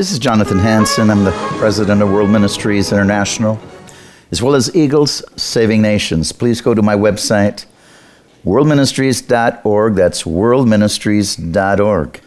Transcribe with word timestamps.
This 0.00 0.12
is 0.12 0.18
Jonathan 0.18 0.58
Hansen. 0.58 1.10
I'm 1.10 1.24
the 1.24 1.32
president 1.58 2.00
of 2.00 2.10
World 2.10 2.30
Ministries 2.30 2.90
International, 2.90 3.60
as 4.30 4.40
well 4.40 4.54
as 4.54 4.74
Eagles 4.74 5.22
Saving 5.36 5.82
Nations. 5.82 6.32
Please 6.32 6.62
go 6.62 6.72
to 6.72 6.80
my 6.80 6.94
website, 6.94 7.66
worldministries.org. 8.42 9.94
That's 9.96 10.22
worldministries.org. 10.22 12.20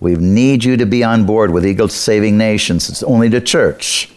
We 0.00 0.16
need 0.16 0.64
you 0.64 0.76
to 0.76 0.84
be 0.84 1.02
on 1.02 1.24
board 1.24 1.50
with 1.50 1.64
Eagles 1.64 1.94
Saving 1.94 2.36
Nations. 2.36 2.90
It's 2.90 3.02
only 3.02 3.28
the 3.28 3.40
church 3.40 4.12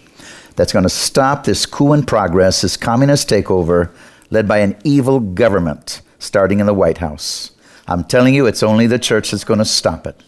that's 0.57 0.73
going 0.73 0.83
to 0.83 0.89
stop 0.89 1.45
this 1.45 1.65
coup 1.65 1.93
in 1.93 2.05
progress, 2.05 2.59
this 2.59 2.75
communist 2.75 3.29
takeover 3.29 3.89
led 4.31 4.49
by 4.49 4.57
an 4.57 4.75
evil 4.83 5.21
government 5.21 6.01
starting 6.19 6.59
in 6.59 6.65
the 6.65 6.73
White 6.73 6.97
House. 6.97 7.51
I'm 7.87 8.03
telling 8.03 8.33
you, 8.33 8.45
it's 8.47 8.63
only 8.63 8.85
the 8.85 8.99
church 8.99 9.31
that's 9.31 9.45
going 9.45 9.59
to 9.59 9.65
stop 9.65 10.05
it. 10.05 10.21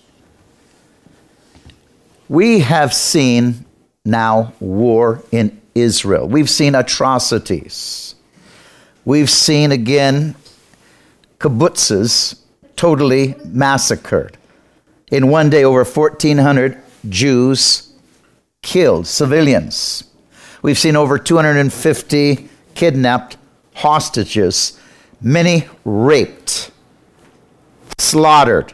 We 2.30 2.60
have 2.60 2.94
seen 2.94 3.66
now 4.04 4.54
war 4.60 5.24
in 5.32 5.62
Israel. 5.74 6.28
We've 6.28 6.50
seen 6.50 6.76
atrocities. 6.76 8.16
We've 9.06 9.30
seen 9.30 9.72
again 9.72 10.36
kibbutzes 11.40 12.40
totally 12.76 13.36
massacred. 13.46 14.38
In 15.12 15.30
one 15.30 15.50
day, 15.50 15.64
over 15.64 15.86
1,400 15.86 16.82
Jews 17.08 17.94
killed, 18.62 19.08
civilians. 19.08 20.04
We've 20.62 20.78
seen 20.78 20.98
over 20.98 21.18
250 21.18 22.50
kidnapped 22.75 23.38
hostages, 23.75 24.78
many 25.22 25.68
raped, 25.86 26.72
slaughtered. 27.98 28.74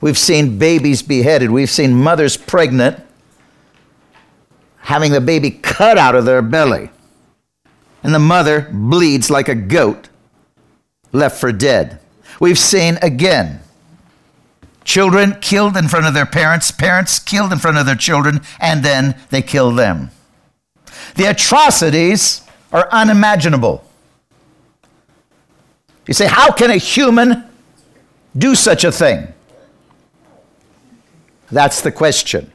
We've 0.00 0.18
seen 0.18 0.58
babies 0.58 1.02
beheaded. 1.02 1.50
We've 1.50 1.70
seen 1.70 1.94
mothers 1.94 2.36
pregnant 2.36 3.04
having 4.78 5.12
the 5.12 5.20
baby 5.20 5.50
cut 5.50 5.98
out 5.98 6.14
of 6.14 6.24
their 6.24 6.42
belly. 6.42 6.90
And 8.02 8.14
the 8.14 8.18
mother 8.18 8.68
bleeds 8.72 9.30
like 9.30 9.48
a 9.48 9.54
goat, 9.54 10.08
left 11.12 11.38
for 11.38 11.52
dead. 11.52 12.00
We've 12.40 12.58
seen 12.58 12.98
again 13.02 13.60
children 14.84 15.36
killed 15.40 15.76
in 15.76 15.86
front 15.86 16.06
of 16.06 16.14
their 16.14 16.26
parents, 16.26 16.70
parents 16.70 17.18
killed 17.18 17.52
in 17.52 17.58
front 17.58 17.78
of 17.78 17.86
their 17.86 17.94
children, 17.94 18.40
and 18.58 18.82
then 18.82 19.14
they 19.28 19.42
kill 19.42 19.70
them. 19.70 20.10
The 21.14 21.26
atrocities 21.26 22.42
are 22.72 22.88
unimaginable. 22.90 23.84
You 26.06 26.14
say, 26.14 26.26
how 26.26 26.50
can 26.50 26.70
a 26.70 26.76
human 26.76 27.44
do 28.36 28.54
such 28.54 28.82
a 28.82 28.90
thing? 28.90 29.32
That's 31.50 31.80
the 31.80 31.90
question. 31.90 32.52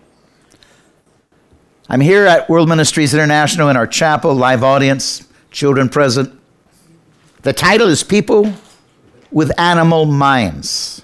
I'm 1.89 2.01
here 2.01 2.25
at 2.25 2.49
World 2.49 2.69
Ministries 2.69 3.13
International 3.13 3.69
in 3.69 3.77
our 3.77 3.85
chapel, 3.85 4.33
live 4.33 4.63
audience, 4.63 5.27
children 5.51 5.89
present. 5.89 6.39
The 7.41 7.53
title 7.53 7.89
is 7.89 8.03
People 8.03 8.53
with 9.31 9.51
Animal 9.59 10.05
Minds. 10.05 11.03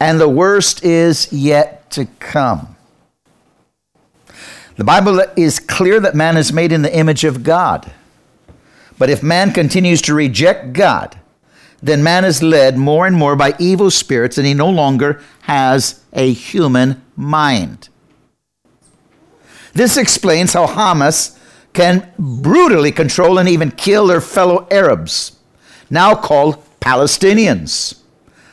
And 0.00 0.18
the 0.18 0.28
worst 0.28 0.82
is 0.82 1.30
yet 1.32 1.90
to 1.92 2.06
come. 2.18 2.74
The 4.76 4.84
Bible 4.84 5.22
is 5.36 5.60
clear 5.60 6.00
that 6.00 6.14
man 6.14 6.38
is 6.38 6.52
made 6.52 6.72
in 6.72 6.80
the 6.80 6.96
image 6.96 7.24
of 7.24 7.42
God. 7.42 7.92
But 8.98 9.10
if 9.10 9.22
man 9.22 9.52
continues 9.52 10.00
to 10.02 10.14
reject 10.14 10.72
God, 10.72 11.19
then 11.82 12.02
man 12.02 12.24
is 12.24 12.42
led 12.42 12.76
more 12.76 13.06
and 13.06 13.16
more 13.16 13.36
by 13.36 13.54
evil 13.58 13.90
spirits 13.90 14.36
and 14.38 14.46
he 14.46 14.54
no 14.54 14.68
longer 14.68 15.22
has 15.42 16.02
a 16.12 16.32
human 16.32 17.02
mind. 17.16 17.88
This 19.72 19.96
explains 19.96 20.52
how 20.52 20.66
Hamas 20.66 21.38
can 21.72 22.12
brutally 22.18 22.92
control 22.92 23.38
and 23.38 23.48
even 23.48 23.70
kill 23.70 24.06
their 24.06 24.20
fellow 24.20 24.66
Arabs, 24.70 25.38
now 25.88 26.14
called 26.14 26.62
Palestinians, 26.80 28.00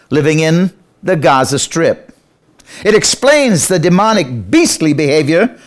living 0.09 0.39
in 0.39 0.71
the 1.01 1.15
Gaza 1.15 1.57
Strip. 1.57 2.13
It 2.83 2.93
explains 2.93 3.67
the 3.67 3.79
demonic, 3.79 4.51
beastly 4.51 4.93
behavior 4.93 5.59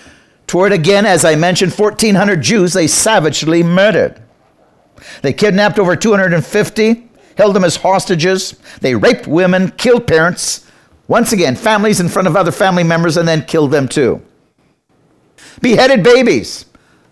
toward, 0.46 0.72
again, 0.72 1.06
as 1.06 1.24
I 1.24 1.34
mentioned, 1.34 1.72
1,400 1.72 2.40
Jews 2.40 2.72
they 2.72 2.86
savagely 2.86 3.62
murdered. 3.62 4.22
They 5.22 5.32
kidnapped 5.32 5.78
over 5.78 5.96
250 5.96 7.09
held 7.40 7.56
them 7.56 7.64
as 7.64 7.76
hostages. 7.76 8.54
They 8.82 8.94
raped 8.94 9.26
women, 9.26 9.70
killed 9.70 10.06
parents, 10.06 10.66
once 11.08 11.32
again, 11.32 11.56
families 11.56 11.98
in 11.98 12.10
front 12.10 12.28
of 12.28 12.36
other 12.36 12.52
family 12.52 12.84
members, 12.84 13.16
and 13.16 13.26
then 13.26 13.46
killed 13.46 13.70
them 13.70 13.88
too. 13.88 14.20
Beheaded 15.62 16.02
babies, 16.02 16.66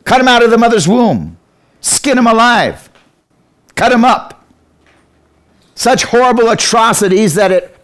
cut 0.05 0.19
them 0.19 0.29
out 0.29 0.43
of 0.43 0.51
the 0.51 0.59
mother's 0.59 0.87
womb, 0.87 1.39
skin 1.81 2.17
them 2.17 2.27
alive, 2.27 2.91
cut 3.75 3.89
them 3.89 4.05
up. 4.05 4.45
Such 5.75 6.05
horrible 6.05 6.51
atrocities 6.51 7.35
that 7.37 7.51
it 7.51 7.75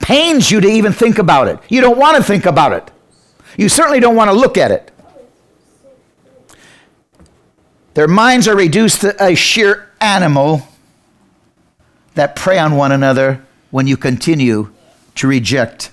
pains 0.00 0.50
you 0.50 0.60
to 0.60 0.68
even 0.68 0.92
think 0.92 1.18
about 1.18 1.46
it. 1.46 1.60
You 1.68 1.80
don't 1.80 1.98
want 1.98 2.16
to 2.16 2.22
think 2.22 2.46
about 2.46 2.72
it. 2.72 2.90
You 3.56 3.68
certainly 3.68 4.00
don't 4.00 4.16
want 4.16 4.28
to 4.28 4.36
look 4.36 4.58
at 4.58 4.72
it. 4.72 4.90
Their 7.94 8.08
minds 8.08 8.48
are 8.48 8.56
reduced 8.56 9.02
to 9.02 9.14
a 9.24 9.36
sheer 9.36 9.88
animal 10.00 10.66
that 12.14 12.36
prey 12.36 12.58
on 12.58 12.76
one 12.76 12.92
another 12.92 13.44
when 13.70 13.86
you 13.86 13.96
continue 13.96 14.72
to 15.14 15.26
reject 15.26 15.90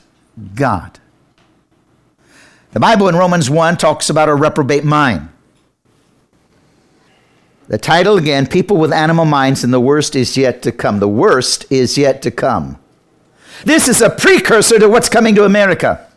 God. 0.56 1.00
The 2.72 2.80
Bible 2.80 3.08
in 3.08 3.16
Romans 3.16 3.50
1 3.50 3.78
talks 3.78 4.10
about 4.10 4.30
a 4.30 4.36
reprobate 4.36 4.84
mind. 4.84 5.30
The 7.68 7.78
title 7.78 8.18
again, 8.18 8.48
People 8.48 8.78
with 8.78 8.94
Animal 8.94 9.26
Minds, 9.26 9.64
and 9.64 9.74
the 9.74 9.80
worst 9.80 10.16
is 10.16 10.38
yet 10.38 10.62
to 10.62 10.72
come. 10.72 11.00
The 11.00 11.08
worst 11.08 11.66
is 11.70 11.98
yet 11.98 12.22
to 12.22 12.32
come. 12.32 12.78
This 13.66 13.88
is 13.88 14.02
a 14.02 14.10
precursor 14.10 14.80
to 14.80 14.88
what's 14.88 15.10
coming 15.10 15.36
to 15.36 15.44
America. 15.44 16.08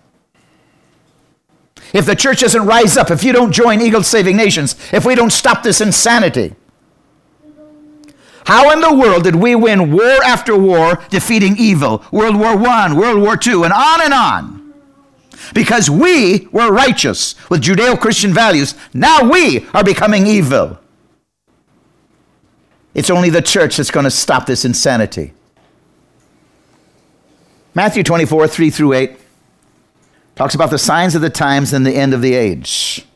If 1.92 2.06
the 2.06 2.14
church 2.14 2.40
doesn't 2.40 2.66
rise 2.66 2.96
up, 2.96 3.10
if 3.10 3.24
you 3.24 3.32
don't 3.32 3.52
join 3.52 3.80
Eagle 3.80 4.04
Saving 4.04 4.36
Nations, 4.36 4.76
if 4.92 5.04
we 5.04 5.16
don't 5.16 5.32
stop 5.32 5.62
this 5.62 5.80
insanity, 5.80 6.54
how 8.50 8.72
in 8.72 8.80
the 8.80 8.92
world 8.92 9.22
did 9.22 9.36
we 9.36 9.54
win 9.54 9.92
war 9.92 10.24
after 10.24 10.56
war 10.56 11.00
defeating 11.08 11.54
evil? 11.56 12.04
World 12.10 12.34
War 12.34 12.58
I, 12.66 12.92
World 12.92 13.22
War 13.22 13.38
II, 13.40 13.62
and 13.62 13.72
on 13.72 14.02
and 14.02 14.12
on. 14.12 14.74
Because 15.54 15.88
we 15.88 16.48
were 16.50 16.72
righteous 16.72 17.36
with 17.48 17.62
Judeo 17.62 17.96
Christian 17.96 18.34
values. 18.34 18.74
Now 18.92 19.22
we 19.22 19.68
are 19.72 19.84
becoming 19.84 20.26
evil. 20.26 20.80
It's 22.92 23.08
only 23.08 23.30
the 23.30 23.40
church 23.40 23.76
that's 23.76 23.92
going 23.92 24.02
to 24.02 24.10
stop 24.10 24.46
this 24.46 24.64
insanity. 24.64 25.32
Matthew 27.72 28.02
24, 28.02 28.48
3 28.48 28.70
through 28.70 28.94
8 28.94 29.16
talks 30.34 30.56
about 30.56 30.70
the 30.70 30.78
signs 30.78 31.14
of 31.14 31.22
the 31.22 31.30
times 31.30 31.72
and 31.72 31.86
the 31.86 31.94
end 31.94 32.12
of 32.14 32.20
the 32.20 32.34
age. 32.34 33.06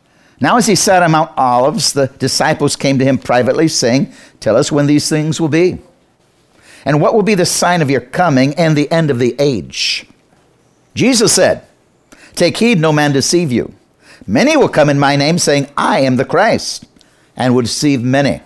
Now, 0.44 0.58
as 0.58 0.66
he 0.66 0.74
sat 0.74 1.02
on 1.02 1.12
Mount 1.12 1.30
Olives, 1.38 1.94
the 1.94 2.08
disciples 2.08 2.76
came 2.76 2.98
to 2.98 3.04
him 3.04 3.16
privately, 3.16 3.66
saying, 3.66 4.12
Tell 4.40 4.58
us 4.58 4.70
when 4.70 4.86
these 4.86 5.08
things 5.08 5.40
will 5.40 5.48
be. 5.48 5.78
And 6.84 7.00
what 7.00 7.14
will 7.14 7.22
be 7.22 7.34
the 7.34 7.46
sign 7.46 7.80
of 7.80 7.88
your 7.88 8.02
coming 8.02 8.52
and 8.56 8.76
the 8.76 8.92
end 8.92 9.10
of 9.10 9.18
the 9.18 9.34
age? 9.38 10.06
Jesus 10.94 11.32
said, 11.32 11.66
Take 12.34 12.58
heed, 12.58 12.78
no 12.78 12.92
man 12.92 13.12
deceive 13.12 13.50
you. 13.50 13.72
Many 14.26 14.54
will 14.54 14.68
come 14.68 14.90
in 14.90 14.98
my 14.98 15.16
name, 15.16 15.38
saying, 15.38 15.66
I 15.78 16.00
am 16.00 16.16
the 16.16 16.26
Christ, 16.26 16.84
and 17.34 17.54
will 17.54 17.62
deceive 17.62 18.02
many. 18.02 18.42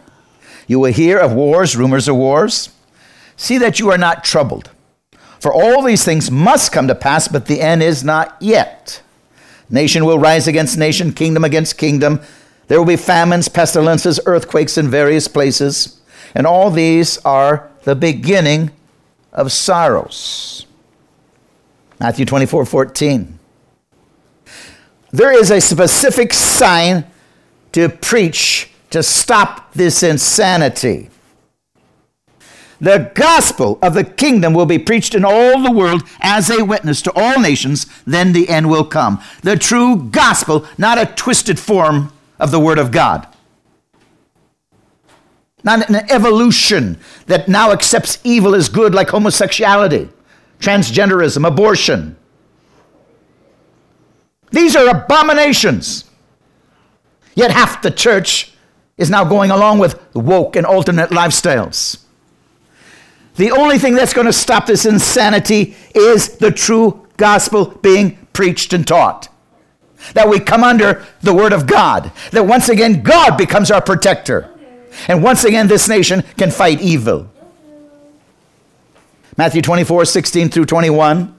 You 0.69 0.79
will 0.79 0.93
hear 0.93 1.19
of 1.19 1.33
wars, 1.33 1.77
rumors 1.77 2.07
of 2.07 2.15
wars. 2.15 2.69
See 3.37 3.59
that 3.59 3.81
you 3.81 3.91
are 3.91 3.99
not 3.99 4.23
troubled. 4.23 4.71
For 5.41 5.53
all 5.53 5.83
these 5.83 6.05
things 6.05 6.31
must 6.31 6.71
come 6.71 6.87
to 6.87 6.95
pass, 6.95 7.27
but 7.27 7.47
the 7.47 7.61
end 7.61 7.83
is 7.83 8.05
not 8.05 8.37
yet. 8.39 9.03
Nation 9.71 10.05
will 10.05 10.19
rise 10.19 10.49
against 10.49 10.79
nation, 10.79 11.13
kingdom 11.13 11.45
against 11.45 11.77
kingdom. 11.77 12.21
There 12.69 12.79
will 12.79 12.87
be 12.87 12.97
famines, 12.97 13.49
pestilences, 13.49 14.21
earthquakes 14.27 14.79
in 14.79 14.89
various 14.89 15.29
places. 15.29 16.01
And 16.35 16.47
all 16.47 16.71
these 16.71 17.19
are 17.19 17.71
the 17.85 17.95
beginning 17.95 18.71
of 19.33 19.53
sorrows. 19.53 20.67
Matthew 22.01 22.25
24 22.25 22.65
14. 22.65 23.39
There 25.11 25.33
is 25.33 25.51
a 25.51 25.61
specific 25.61 26.35
sign 26.35 27.05
to 27.73 27.89
preach 27.89 28.71
to 28.91 29.03
stop 29.03 29.73
this 29.73 30.03
insanity. 30.03 31.11
The 32.81 33.11
gospel 33.15 33.79
of 33.83 33.95
the 33.95 34.05
kingdom 34.05 34.55
will 34.55 34.67
be 34.67 34.79
preached 34.79 35.15
in 35.15 35.25
all 35.25 35.63
the 35.63 35.71
world 35.71 36.03
as 36.21 36.49
a 36.49 36.65
witness 36.65 37.03
to 37.03 37.13
all 37.17 37.41
nations, 37.41 37.87
then 38.07 38.33
the 38.33 38.49
end 38.49 38.71
will 38.71 38.85
come. 38.85 39.21
The 39.43 39.57
true 39.57 40.09
gospel, 40.11 40.67
not 40.79 40.99
a 40.99 41.07
twisted 41.07 41.59
form 41.59 42.13
of 42.39 42.51
the 42.51 42.61
word 42.61 42.79
of 42.79 42.93
God. 42.93 43.27
Not 45.65 45.91
an 45.91 45.97
evolution 46.09 46.99
that 47.27 47.49
now 47.49 47.73
accepts 47.73 48.19
evil 48.23 48.55
as 48.55 48.69
good, 48.69 48.95
like 48.95 49.09
homosexuality, 49.09 50.09
transgenderism, 50.61 51.47
abortion. 51.47 52.17
These 54.53 54.77
are 54.77 54.89
abominations. 54.89 56.05
Yet 57.35 57.51
half 57.51 57.83
the 57.83 57.91
church 57.91 58.53
is 58.97 59.11
now 59.11 59.25
going 59.25 59.51
along 59.51 59.79
with 59.81 60.01
woke 60.15 60.57
and 60.57 60.65
alternate 60.65 61.11
lifestyles. 61.11 62.05
The 63.39 63.53
only 63.53 63.79
thing 63.79 63.95
that's 63.95 64.13
going 64.13 64.27
to 64.27 64.33
stop 64.33 64.67
this 64.67 64.85
insanity 64.85 65.77
is 65.95 66.39
the 66.39 66.51
true 66.51 67.07
gospel 67.17 67.67
being 67.67 68.19
preached 68.33 68.73
and 68.73 68.87
taught. 68.87 69.29
That 70.15 70.29
we 70.29 70.41
come 70.41 70.65
under 70.65 71.07
the 71.23 71.33
word 71.33 71.53
of 71.53 71.69
God. 71.69 72.11
That 72.33 72.47
once 72.47 72.69
again, 72.69 73.03
God 73.03 73.39
becomes 73.39 73.71
our 73.71 73.81
protector. 73.81 74.51
And 75.07 75.23
once 75.23 75.45
again, 75.45 75.69
this 75.69 75.89
nation 75.89 76.25
can 76.37 76.51
fight 76.51 76.81
evil. 76.81 77.31
Matthew 79.37 79.63
24, 79.63 80.05
16 80.05 80.49
through 80.49 80.67
21. 80.67 81.33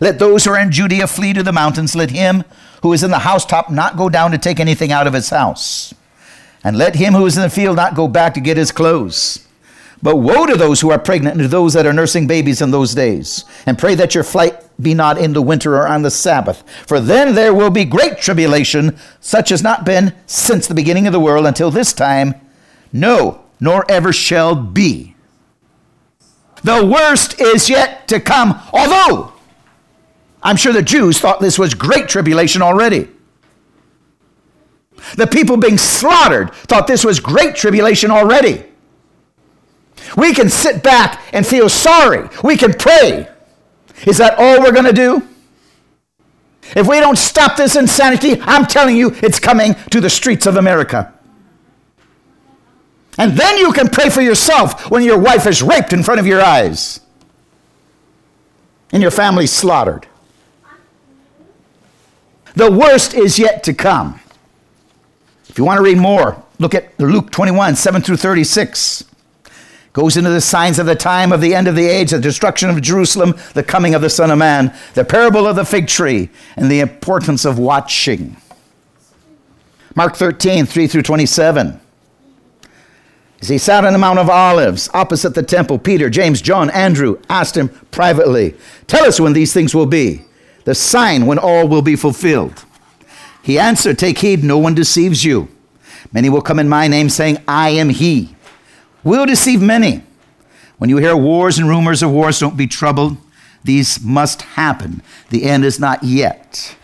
Let 0.00 0.18
those 0.18 0.44
who 0.44 0.50
are 0.50 0.58
in 0.58 0.72
Judea 0.72 1.06
flee 1.06 1.32
to 1.32 1.44
the 1.44 1.52
mountains. 1.52 1.94
Let 1.94 2.10
him 2.10 2.42
who 2.82 2.92
is 2.92 3.04
in 3.04 3.12
the 3.12 3.20
housetop 3.20 3.70
not 3.70 3.96
go 3.96 4.08
down 4.08 4.32
to 4.32 4.38
take 4.38 4.58
anything 4.58 4.90
out 4.90 5.06
of 5.06 5.12
his 5.12 5.30
house. 5.30 5.94
And 6.64 6.76
let 6.76 6.96
him 6.96 7.14
who 7.14 7.24
is 7.26 7.36
in 7.36 7.44
the 7.44 7.50
field 7.50 7.76
not 7.76 7.94
go 7.94 8.08
back 8.08 8.34
to 8.34 8.40
get 8.40 8.56
his 8.56 8.72
clothes. 8.72 9.43
But 10.04 10.16
woe 10.16 10.44
to 10.44 10.54
those 10.54 10.82
who 10.82 10.90
are 10.90 10.98
pregnant 10.98 11.36
and 11.36 11.42
to 11.44 11.48
those 11.48 11.72
that 11.72 11.86
are 11.86 11.92
nursing 11.94 12.26
babies 12.26 12.60
in 12.60 12.70
those 12.70 12.94
days. 12.94 13.46
And 13.64 13.78
pray 13.78 13.94
that 13.94 14.14
your 14.14 14.22
flight 14.22 14.62
be 14.78 14.92
not 14.92 15.16
in 15.16 15.32
the 15.32 15.40
winter 15.40 15.76
or 15.76 15.88
on 15.88 16.02
the 16.02 16.10
Sabbath. 16.10 16.62
For 16.86 17.00
then 17.00 17.34
there 17.34 17.54
will 17.54 17.70
be 17.70 17.86
great 17.86 18.18
tribulation, 18.18 18.98
such 19.18 19.50
as 19.50 19.62
not 19.62 19.86
been 19.86 20.14
since 20.26 20.66
the 20.66 20.74
beginning 20.74 21.06
of 21.06 21.14
the 21.14 21.20
world 21.20 21.46
until 21.46 21.70
this 21.70 21.94
time. 21.94 22.34
No, 22.92 23.46
nor 23.58 23.90
ever 23.90 24.12
shall 24.12 24.54
be. 24.54 25.16
The 26.62 26.84
worst 26.84 27.40
is 27.40 27.70
yet 27.70 28.06
to 28.08 28.20
come, 28.20 28.60
although 28.74 29.32
I'm 30.42 30.56
sure 30.58 30.74
the 30.74 30.82
Jews 30.82 31.18
thought 31.18 31.40
this 31.40 31.58
was 31.58 31.72
great 31.72 32.08
tribulation 32.08 32.60
already. 32.60 33.08
The 35.16 35.26
people 35.26 35.56
being 35.56 35.78
slaughtered 35.78 36.52
thought 36.52 36.88
this 36.88 37.06
was 37.06 37.20
great 37.20 37.56
tribulation 37.56 38.10
already. 38.10 38.64
We 40.16 40.34
can 40.34 40.48
sit 40.48 40.82
back 40.82 41.22
and 41.32 41.46
feel 41.46 41.68
sorry. 41.68 42.28
We 42.42 42.56
can 42.56 42.72
pray. 42.72 43.28
Is 44.06 44.18
that 44.18 44.38
all 44.38 44.60
we're 44.60 44.72
going 44.72 44.84
to 44.84 44.92
do? 44.92 45.26
If 46.76 46.88
we 46.88 46.98
don't 47.00 47.18
stop 47.18 47.56
this 47.56 47.76
insanity, 47.76 48.40
I'm 48.42 48.66
telling 48.66 48.96
you, 48.96 49.14
it's 49.22 49.38
coming 49.38 49.74
to 49.90 50.00
the 50.00 50.10
streets 50.10 50.46
of 50.46 50.56
America. 50.56 51.12
And 53.18 53.36
then 53.36 53.58
you 53.58 53.72
can 53.72 53.88
pray 53.88 54.10
for 54.10 54.22
yourself 54.22 54.90
when 54.90 55.02
your 55.02 55.18
wife 55.18 55.46
is 55.46 55.62
raped 55.62 55.92
in 55.92 56.02
front 56.02 56.20
of 56.20 56.26
your 56.26 56.40
eyes 56.42 57.00
and 58.92 59.02
your 59.02 59.12
family 59.12 59.46
slaughtered. 59.46 60.06
The 62.56 62.70
worst 62.70 63.14
is 63.14 63.38
yet 63.38 63.62
to 63.64 63.74
come. 63.74 64.20
If 65.48 65.58
you 65.58 65.64
want 65.64 65.78
to 65.78 65.82
read 65.82 65.98
more, 65.98 66.42
look 66.58 66.74
at 66.74 66.98
Luke 66.98 67.30
21, 67.30 67.76
7 67.76 68.02
through 68.02 68.16
36. 68.16 69.04
Goes 69.94 70.16
into 70.16 70.30
the 70.30 70.40
signs 70.40 70.80
of 70.80 70.86
the 70.86 70.96
time 70.96 71.32
of 71.32 71.40
the 71.40 71.54
end 71.54 71.68
of 71.68 71.76
the 71.76 71.86
age, 71.86 72.10
the 72.10 72.18
destruction 72.18 72.68
of 72.68 72.82
Jerusalem, 72.82 73.36
the 73.54 73.62
coming 73.62 73.94
of 73.94 74.02
the 74.02 74.10
Son 74.10 74.28
of 74.32 74.38
Man, 74.38 74.76
the 74.94 75.04
parable 75.04 75.46
of 75.46 75.54
the 75.54 75.64
fig 75.64 75.86
tree, 75.86 76.30
and 76.56 76.68
the 76.68 76.80
importance 76.80 77.44
of 77.44 77.60
watching. 77.60 78.36
Mark 79.94 80.16
13, 80.16 80.66
3 80.66 80.86
through 80.88 81.02
27. 81.02 81.80
As 83.40 83.48
he 83.48 83.56
sat 83.56 83.84
on 83.84 83.92
the 83.92 83.98
Mount 84.00 84.18
of 84.18 84.28
Olives 84.28 84.90
opposite 84.92 85.36
the 85.36 85.44
temple, 85.44 85.78
Peter, 85.78 86.10
James, 86.10 86.42
John, 86.42 86.70
Andrew 86.70 87.20
asked 87.28 87.56
him 87.56 87.68
privately, 87.92 88.56
Tell 88.88 89.04
us 89.04 89.20
when 89.20 89.32
these 89.32 89.52
things 89.52 89.76
will 89.76 89.86
be, 89.86 90.22
the 90.64 90.74
sign 90.74 91.26
when 91.26 91.38
all 91.38 91.68
will 91.68 91.82
be 91.82 91.94
fulfilled. 91.94 92.64
He 93.44 93.60
answered, 93.60 93.98
Take 93.98 94.18
heed, 94.18 94.42
no 94.42 94.58
one 94.58 94.74
deceives 94.74 95.24
you. 95.24 95.48
Many 96.12 96.30
will 96.30 96.42
come 96.42 96.58
in 96.58 96.68
my 96.68 96.88
name, 96.88 97.08
saying, 97.08 97.38
I 97.46 97.70
am 97.70 97.90
he. 97.90 98.33
Will 99.04 99.26
deceive 99.26 99.60
many. 99.62 100.02
When 100.78 100.90
you 100.90 100.96
hear 100.96 101.16
wars 101.16 101.58
and 101.58 101.68
rumors 101.68 102.02
of 102.02 102.10
wars, 102.10 102.40
don't 102.40 102.56
be 102.56 102.66
troubled. 102.66 103.18
These 103.62 104.02
must 104.02 104.42
happen. 104.42 105.02
The 105.30 105.44
end 105.44 105.64
is 105.64 105.78
not 105.78 106.02
yet. 106.02 106.76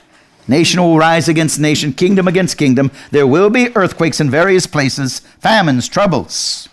Nation 0.46 0.80
will 0.80 0.98
rise 0.98 1.28
against 1.28 1.60
nation, 1.60 1.92
kingdom 1.92 2.26
against 2.26 2.58
kingdom. 2.58 2.90
There 3.10 3.26
will 3.26 3.50
be 3.50 3.74
earthquakes 3.76 4.20
in 4.20 4.30
various 4.30 4.66
places, 4.66 5.20
famines, 5.38 5.88
troubles. 5.88 6.68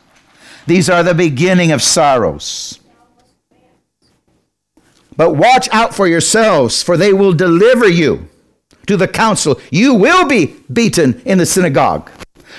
These 0.65 0.89
are 0.89 1.03
the 1.03 1.13
beginning 1.13 1.71
of 1.71 1.81
sorrows. 1.81 2.79
But 5.15 5.35
watch 5.35 5.67
out 5.71 5.95
for 5.95 6.07
yourselves, 6.07 6.83
for 6.83 6.97
they 6.97 7.13
will 7.13 7.33
deliver 7.33 7.87
you 7.87 8.29
to 8.85 8.97
the 8.97 9.07
council. 9.07 9.59
You 9.71 9.93
will 9.93 10.27
be 10.27 10.55
beaten 10.71 11.21
in 11.25 11.37
the 11.37 11.45
synagogue. 11.45 12.09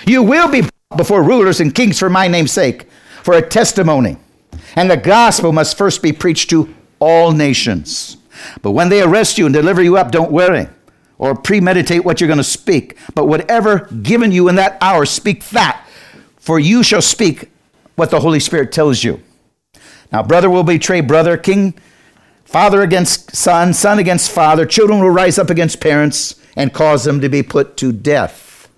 You 0.07 0.23
will 0.23 0.49
be 0.49 0.63
before 0.97 1.23
rulers 1.23 1.61
and 1.61 1.75
kings 1.75 1.99
for 1.99 2.09
my 2.09 2.29
name's 2.29 2.53
sake, 2.53 2.89
for 3.23 3.35
a 3.35 3.47
testimony. 3.47 4.17
And 4.75 4.91
the 4.91 4.97
gospel 4.97 5.53
must 5.53 5.77
first 5.77 6.03
be 6.03 6.13
preached 6.13 6.49
to 6.51 6.75
all 6.99 7.33
nations. 7.33 8.17
But 8.63 8.71
when 8.71 8.89
they 8.89 9.03
arrest 9.03 9.37
you 9.37 9.47
and 9.47 9.53
deliver 9.53 9.83
you 9.83 9.97
up, 9.97 10.11
don't 10.11 10.33
worry 10.33 10.69
or 11.19 11.35
premeditate 11.35 12.05
what 12.05 12.21
you're 12.21 12.29
going 12.29 12.39
to 12.39 12.45
speak. 12.45 12.97
But 13.15 13.27
whatever 13.27 13.81
given 14.03 14.33
you 14.33 14.49
in 14.49 14.55
that 14.55 14.79
hour, 14.81 15.05
speak 15.05 15.49
that, 15.51 15.85
for 16.37 16.59
you 16.59 16.83
shall 16.83 17.03
speak 17.03 17.51
what 17.97 18.11
the 18.11 18.21
Holy 18.21 18.41
Spirit 18.41 18.73
tells 18.73 19.03
you. 19.03 19.21
Now, 20.13 20.23
brother 20.23 20.49
will 20.49 20.63
betray 20.63 21.01
brother, 21.01 21.37
king, 21.37 21.75
father 22.45 22.83
against 22.83 23.35
son, 23.37 23.75
son 23.75 23.99
against 23.99 24.31
father, 24.31 24.65
children 24.65 25.01
will 25.01 25.11
rise 25.11 25.39
up 25.39 25.51
against 25.51 25.81
parents 25.81 26.41
and 26.57 26.73
cause 26.73 27.05
them 27.05 27.21
to 27.21 27.29
be 27.29 27.43
put 27.43 27.77
to 27.79 27.93
death. 27.93 28.69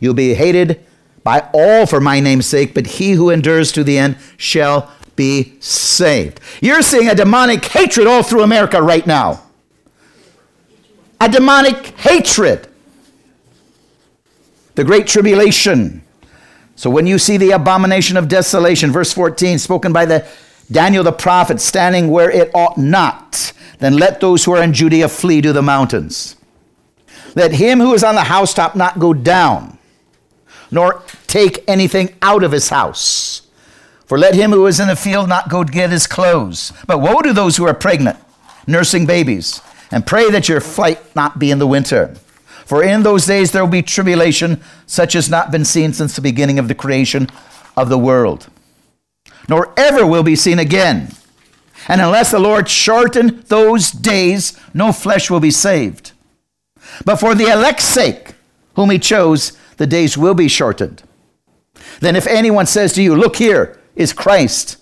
You'll 0.00 0.14
be 0.14 0.34
hated 0.34 0.84
by 1.24 1.48
all 1.52 1.86
for 1.86 2.00
my 2.00 2.20
name's 2.20 2.46
sake, 2.46 2.74
but 2.74 2.86
he 2.86 3.12
who 3.12 3.30
endures 3.30 3.72
to 3.72 3.82
the 3.82 3.98
end 3.98 4.16
shall 4.36 4.92
be 5.16 5.56
saved. 5.60 6.38
You're 6.60 6.82
seeing 6.82 7.08
a 7.08 7.14
demonic 7.14 7.64
hatred 7.64 8.06
all 8.06 8.22
through 8.22 8.42
America 8.42 8.80
right 8.80 9.06
now 9.06 9.44
a 11.24 11.28
demonic 11.28 11.98
hatred. 11.98 12.68
The 14.74 14.84
great 14.84 15.06
tribulation. 15.06 16.02
So 16.76 16.90
when 16.90 17.06
you 17.06 17.18
see 17.18 17.36
the 17.36 17.52
abomination 17.52 18.16
of 18.16 18.28
desolation, 18.28 18.90
verse 18.90 19.12
14, 19.12 19.58
spoken 19.58 19.92
by 19.92 20.04
the 20.04 20.26
Daniel 20.70 21.04
the 21.04 21.12
prophet, 21.12 21.60
standing 21.60 22.08
where 22.08 22.30
it 22.30 22.50
ought 22.54 22.76
not, 22.76 23.52
then 23.78 23.96
let 23.96 24.20
those 24.20 24.44
who 24.44 24.52
are 24.52 24.62
in 24.62 24.72
Judea 24.72 25.08
flee 25.08 25.40
to 25.42 25.52
the 25.52 25.62
mountains. 25.62 26.36
Let 27.36 27.52
him 27.52 27.80
who 27.80 27.94
is 27.94 28.04
on 28.04 28.14
the 28.14 28.24
housetop 28.24 28.74
not 28.74 28.98
go 28.98 29.14
down, 29.14 29.78
nor 30.74 31.02
take 31.26 31.64
anything 31.66 32.14
out 32.20 32.42
of 32.42 32.52
his 32.52 32.68
house. 32.68 33.42
For 34.06 34.18
let 34.18 34.34
him 34.34 34.50
who 34.50 34.66
is 34.66 34.80
in 34.80 34.88
the 34.88 34.96
field 34.96 35.28
not 35.28 35.48
go 35.48 35.64
to 35.64 35.72
get 35.72 35.90
his 35.90 36.06
clothes. 36.06 36.72
But 36.86 37.00
woe 37.00 37.22
to 37.22 37.32
those 37.32 37.56
who 37.56 37.66
are 37.66 37.72
pregnant, 37.72 38.18
nursing 38.66 39.06
babies 39.06 39.62
and 39.90 40.06
pray 40.06 40.28
that 40.30 40.48
your 40.48 40.60
flight 40.60 41.14
not 41.14 41.38
be 41.38 41.52
in 41.52 41.60
the 41.60 41.66
winter. 41.66 42.14
For 42.66 42.82
in 42.82 43.04
those 43.04 43.26
days 43.26 43.52
there 43.52 43.62
will 43.62 43.70
be 43.70 43.82
tribulation, 43.82 44.60
such 44.86 45.14
as 45.14 45.30
not 45.30 45.52
been 45.52 45.64
seen 45.64 45.92
since 45.92 46.16
the 46.16 46.20
beginning 46.20 46.58
of 46.58 46.66
the 46.66 46.74
creation 46.74 47.28
of 47.76 47.88
the 47.88 47.98
world, 47.98 48.48
nor 49.48 49.72
ever 49.76 50.04
will 50.04 50.24
be 50.24 50.34
seen 50.34 50.58
again. 50.58 51.12
And 51.86 52.00
unless 52.00 52.32
the 52.32 52.40
Lord 52.40 52.68
shorten 52.68 53.44
those 53.46 53.92
days, 53.92 54.58
no 54.72 54.90
flesh 54.90 55.30
will 55.30 55.40
be 55.40 55.52
saved. 55.52 56.10
But 57.04 57.16
for 57.16 57.36
the 57.36 57.52
elect's 57.52 57.84
sake, 57.84 58.34
whom 58.74 58.90
he 58.90 58.98
chose, 58.98 59.52
the 59.76 59.86
days 59.86 60.16
will 60.16 60.34
be 60.34 60.48
shortened. 60.48 61.02
Then 62.00 62.16
if 62.16 62.26
anyone 62.26 62.66
says 62.66 62.92
to 62.94 63.02
you, 63.02 63.14
Look 63.14 63.36
here 63.36 63.78
is 63.96 64.12
Christ, 64.12 64.78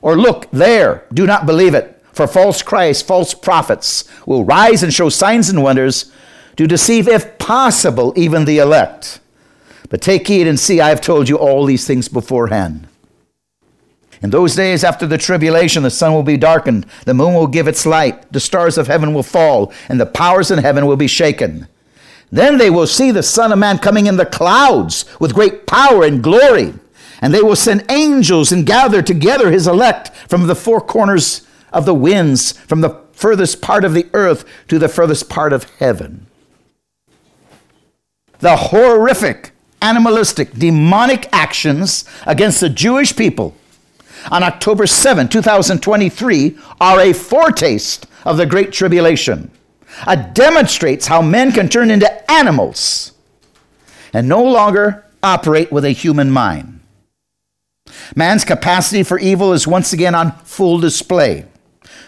or 0.00 0.16
Look 0.16 0.50
there, 0.50 1.04
do 1.12 1.26
not 1.26 1.46
believe 1.46 1.74
it. 1.74 2.02
For 2.12 2.26
false 2.26 2.62
Christ, 2.62 3.06
false 3.06 3.32
prophets 3.34 4.04
will 4.26 4.44
rise 4.44 4.82
and 4.82 4.92
show 4.92 5.08
signs 5.08 5.48
and 5.48 5.62
wonders 5.62 6.12
to 6.56 6.66
deceive, 6.66 7.08
if 7.08 7.38
possible, 7.38 8.12
even 8.16 8.44
the 8.44 8.58
elect. 8.58 9.20
But 9.88 10.02
take 10.02 10.28
heed 10.28 10.46
and 10.46 10.60
see, 10.60 10.80
I 10.80 10.90
have 10.90 11.00
told 11.00 11.28
you 11.28 11.36
all 11.36 11.64
these 11.64 11.86
things 11.86 12.08
beforehand. 12.08 12.86
In 14.22 14.30
those 14.30 14.54
days 14.54 14.84
after 14.84 15.06
the 15.06 15.18
tribulation, 15.18 15.82
the 15.82 15.90
sun 15.90 16.12
will 16.12 16.22
be 16.22 16.36
darkened, 16.36 16.86
the 17.06 17.14
moon 17.14 17.34
will 17.34 17.48
give 17.48 17.66
its 17.66 17.84
light, 17.84 18.30
the 18.32 18.40
stars 18.40 18.78
of 18.78 18.86
heaven 18.86 19.12
will 19.14 19.24
fall, 19.24 19.72
and 19.88 20.00
the 20.00 20.06
powers 20.06 20.50
in 20.50 20.58
heaven 20.58 20.86
will 20.86 20.96
be 20.96 21.08
shaken. 21.08 21.66
Then 22.32 22.56
they 22.56 22.70
will 22.70 22.86
see 22.86 23.10
the 23.10 23.22
Son 23.22 23.52
of 23.52 23.58
Man 23.58 23.78
coming 23.78 24.06
in 24.06 24.16
the 24.16 24.24
clouds 24.24 25.04
with 25.20 25.34
great 25.34 25.66
power 25.66 26.02
and 26.02 26.22
glory. 26.22 26.72
And 27.20 27.32
they 27.32 27.42
will 27.42 27.54
send 27.54 27.84
angels 27.90 28.50
and 28.50 28.66
gather 28.66 29.02
together 29.02 29.52
his 29.52 29.66
elect 29.66 30.08
from 30.28 30.46
the 30.46 30.56
four 30.56 30.80
corners 30.80 31.46
of 31.72 31.84
the 31.84 31.94
winds 31.94 32.52
from 32.52 32.80
the 32.80 33.02
furthest 33.12 33.60
part 33.60 33.84
of 33.84 33.92
the 33.92 34.08
earth 34.14 34.44
to 34.68 34.78
the 34.78 34.88
furthest 34.88 35.28
part 35.28 35.52
of 35.52 35.64
heaven. 35.78 36.26
The 38.38 38.56
horrific, 38.56 39.52
animalistic, 39.82 40.54
demonic 40.54 41.28
actions 41.32 42.04
against 42.26 42.60
the 42.60 42.70
Jewish 42.70 43.14
people 43.14 43.54
on 44.30 44.42
October 44.42 44.86
7, 44.86 45.28
2023, 45.28 46.58
are 46.80 47.00
a 47.00 47.12
foretaste 47.12 48.06
of 48.24 48.38
the 48.38 48.46
Great 48.46 48.72
Tribulation. 48.72 49.50
Uh, 50.06 50.16
demonstrates 50.16 51.06
how 51.06 51.22
men 51.22 51.52
can 51.52 51.68
turn 51.68 51.90
into 51.90 52.30
animals 52.30 53.12
and 54.12 54.28
no 54.28 54.42
longer 54.42 55.04
operate 55.22 55.70
with 55.70 55.84
a 55.84 55.90
human 55.90 56.30
mind. 56.30 56.80
Man's 58.14 58.44
capacity 58.44 59.02
for 59.02 59.18
evil 59.18 59.52
is 59.52 59.66
once 59.66 59.92
again 59.92 60.14
on 60.14 60.32
full 60.38 60.78
display. 60.78 61.46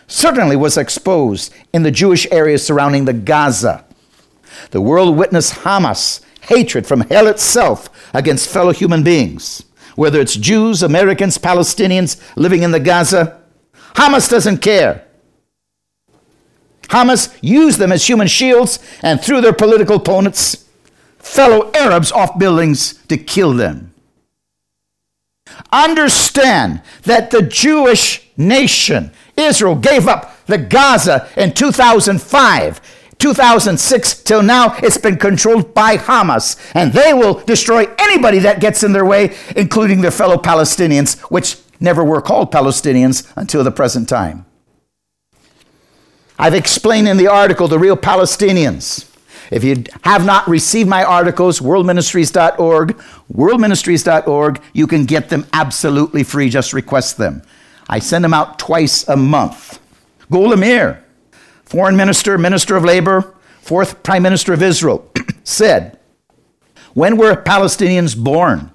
Certainly 0.07 0.57
was 0.57 0.77
exposed 0.77 1.53
in 1.73 1.83
the 1.83 1.91
Jewish 1.91 2.27
areas 2.31 2.65
surrounding 2.65 3.05
the 3.05 3.13
Gaza. 3.13 3.85
The 4.71 4.81
world 4.81 5.17
witnessed 5.17 5.55
Hamas 5.61 6.21
hatred 6.43 6.87
from 6.87 7.03
hell 7.03 7.27
itself 7.27 7.89
against 8.13 8.49
fellow 8.49 8.73
human 8.73 9.03
beings, 9.03 9.65
whether 9.97 10.21
it's 10.21 10.37
Jews, 10.37 10.83
Americans, 10.83 11.39
Palestinians 11.39 12.21
living 12.37 12.63
in 12.63 12.71
the 12.71 12.81
Gaza. 12.81 13.41
Hamas 13.95 14.29
doesn't 14.29 14.59
care. 14.59 15.07
Hamas 16.95 17.37
used 17.41 17.81
them 17.81 17.91
as 17.91 18.09
human 18.09 18.29
shields 18.29 18.79
and 19.03 19.21
threw 19.21 19.41
their 19.41 19.53
political 19.53 19.97
opponents, 19.97 20.65
fellow 21.19 21.73
Arabs, 21.75 22.13
off 22.13 22.39
buildings 22.39 22.95
to 23.09 23.17
kill 23.17 23.53
them. 23.53 23.93
Understand 25.73 26.83
that 27.03 27.33
the 27.33 27.43
Jewish 27.43 28.29
nation, 28.37 29.11
Israel, 29.37 29.75
gave 29.75 30.07
up 30.07 30.47
the 30.47 30.57
Gaza 30.57 31.29
in 31.37 31.53
2005. 31.53 32.81
2006 33.19 34.23
till 34.23 34.43
now, 34.43 34.77
it's 34.79 34.99
been 34.99 35.17
controlled 35.17 35.75
by 35.75 35.97
Hamas, 35.97 36.59
and 36.75 36.93
they 36.93 37.13
will 37.13 37.35
destroy 37.41 37.87
anybody 37.99 38.39
that 38.41 38.61
gets 38.61 38.83
in 38.85 38.93
their 38.93 39.05
way, 39.05 39.35
including 39.57 40.01
their 40.01 40.11
fellow 40.11 40.37
Palestinians, 40.37 41.19
which 41.23 41.57
never 41.81 42.05
were 42.05 42.21
called 42.21 42.53
Palestinians 42.53 43.31
until 43.37 43.65
the 43.65 43.73
present 43.73 44.09
time. 44.09 44.47
I've 46.39 46.55
explained 46.55 47.09
in 47.09 47.17
the 47.17 47.29
article 47.29 47.69
the 47.69 47.79
real 47.79 47.97
Palestinians. 47.97 49.11
If 49.51 49.63
you 49.63 49.85
have 50.03 50.25
not 50.25 50.49
received 50.49 50.89
my 50.89 51.05
articles, 51.05 51.61
worldministries.org, 51.61 52.97
worldministries.org, 53.33 54.63
you 54.73 54.87
can 54.87 55.05
get 55.05 55.29
them 55.29 55.47
absolutely 55.53 56.25
free. 56.25 56.49
Just 56.49 56.73
request 56.73 57.19
them. 57.19 57.43
I 57.89 57.99
send 57.99 58.25
them 58.25 58.35
out 58.35 58.59
twice 58.59 59.07
a 59.07 59.17
month. 59.17 59.79
Golda 60.31 60.57
Meir, 60.57 61.05
foreign 61.65 61.97
minister, 61.97 62.39
minister 62.39 62.77
of 62.77 62.85
labor, 62.85 63.35
fourth 63.61 64.03
prime 64.03 64.23
minister 64.23 64.53
of 64.53 64.63
Israel, 64.63 65.09
said, 65.45 65.99
When 66.95 67.17
were 67.17 67.35
Palestinians 67.37 68.17
born? 68.17 68.71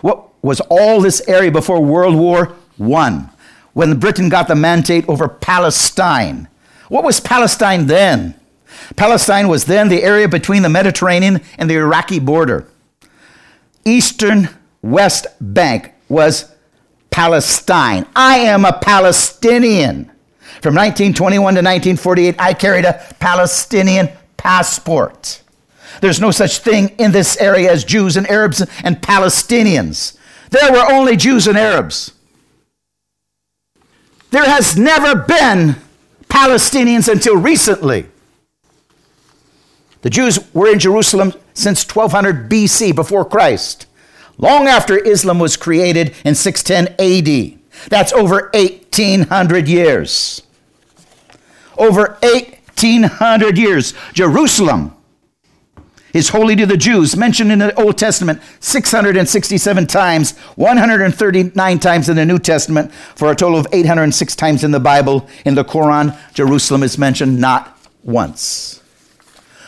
What 0.00 0.42
was 0.42 0.60
all 0.62 1.00
this 1.00 1.22
area 1.28 1.50
before 1.50 1.84
World 1.84 2.16
War 2.16 2.56
I, 2.80 3.28
when 3.74 3.98
Britain 3.98 4.28
got 4.28 4.48
the 4.48 4.56
mandate 4.56 5.06
over 5.08 5.28
Palestine? 5.28 6.48
What 6.90 7.04
was 7.04 7.20
Palestine 7.20 7.86
then? 7.86 8.34
Palestine 8.96 9.46
was 9.46 9.66
then 9.66 9.88
the 9.88 10.02
area 10.02 10.28
between 10.28 10.62
the 10.62 10.68
Mediterranean 10.68 11.40
and 11.56 11.70
the 11.70 11.76
Iraqi 11.76 12.18
border. 12.18 12.66
Eastern 13.84 14.48
West 14.82 15.28
Bank 15.40 15.92
was 16.08 16.52
Palestine. 17.10 18.06
I 18.16 18.38
am 18.38 18.64
a 18.64 18.72
Palestinian. 18.72 20.06
From 20.62 20.74
1921 20.74 21.54
to 21.54 21.58
1948, 21.58 22.34
I 22.40 22.54
carried 22.54 22.84
a 22.84 23.00
Palestinian 23.20 24.08
passport. 24.36 25.42
There's 26.00 26.20
no 26.20 26.32
such 26.32 26.58
thing 26.58 26.88
in 26.98 27.12
this 27.12 27.36
area 27.36 27.70
as 27.70 27.84
Jews 27.84 28.16
and 28.16 28.28
Arabs 28.28 28.66
and 28.82 29.00
Palestinians. 29.00 30.18
There 30.50 30.72
were 30.72 30.90
only 30.92 31.16
Jews 31.16 31.46
and 31.46 31.56
Arabs. 31.56 32.14
There 34.32 34.44
has 34.44 34.76
never 34.76 35.14
been 35.14 35.76
Palestinians 36.30 37.10
until 37.10 37.36
recently. 37.36 38.06
The 40.02 40.10
Jews 40.10 40.38
were 40.54 40.72
in 40.72 40.78
Jerusalem 40.78 41.34
since 41.52 41.84
1200 41.84 42.50
BC, 42.50 42.94
before 42.94 43.24
Christ, 43.24 43.86
long 44.38 44.66
after 44.66 44.96
Islam 44.96 45.38
was 45.38 45.56
created 45.58 46.14
in 46.24 46.34
610 46.34 46.94
AD. 46.98 47.58
That's 47.88 48.12
over 48.12 48.50
1800 48.54 49.68
years. 49.68 50.42
Over 51.76 52.16
1800 52.22 53.58
years. 53.58 53.94
Jerusalem 54.14 54.96
is 56.12 56.30
holy 56.30 56.56
to 56.56 56.66
the 56.66 56.76
Jews, 56.76 57.16
mentioned 57.16 57.52
in 57.52 57.58
the 57.58 57.74
Old 57.80 57.98
Testament 57.98 58.40
667 58.60 59.86
times, 59.86 60.36
139 60.56 61.78
times 61.78 62.08
in 62.08 62.16
the 62.16 62.26
New 62.26 62.38
Testament, 62.38 62.92
for 62.92 63.30
a 63.30 63.36
total 63.36 63.58
of 63.58 63.66
806 63.72 64.36
times 64.36 64.64
in 64.64 64.70
the 64.70 64.80
Bible. 64.80 65.28
In 65.44 65.54
the 65.54 65.64
Quran, 65.64 66.16
Jerusalem 66.34 66.82
is 66.82 66.98
mentioned 66.98 67.40
not 67.40 67.78
once. 68.02 68.82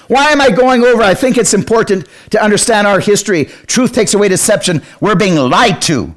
Why 0.09 0.31
am 0.31 0.41
I 0.41 0.51
going 0.51 0.85
over? 0.85 1.03
I 1.03 1.15
think 1.15 1.39
it's 1.39 1.55
important 1.55 2.07
to 2.31 2.43
understand 2.43 2.87
our 2.87 3.01
history. 3.01 3.45
Truth 3.67 3.93
takes 3.93 4.15
away 4.15 4.29
deception. 4.29 4.83
We're 5.01 5.15
being 5.15 5.37
lied 5.37 5.81
to. 5.83 6.15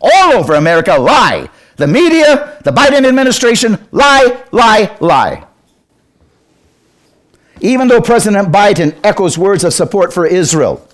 All 0.00 0.32
over 0.34 0.54
America, 0.54 0.96
lie. 0.96 1.50
The 1.76 1.86
media, 1.86 2.58
the 2.62 2.70
Biden 2.70 3.06
administration, 3.06 3.78
lie, 3.90 4.44
lie, 4.52 4.96
lie. 5.00 5.46
Even 7.64 7.88
though 7.88 8.02
President 8.02 8.52
Biden 8.52 8.94
echoes 9.02 9.38
words 9.38 9.64
of 9.64 9.72
support 9.72 10.12
for 10.12 10.26
Israel, 10.26 10.86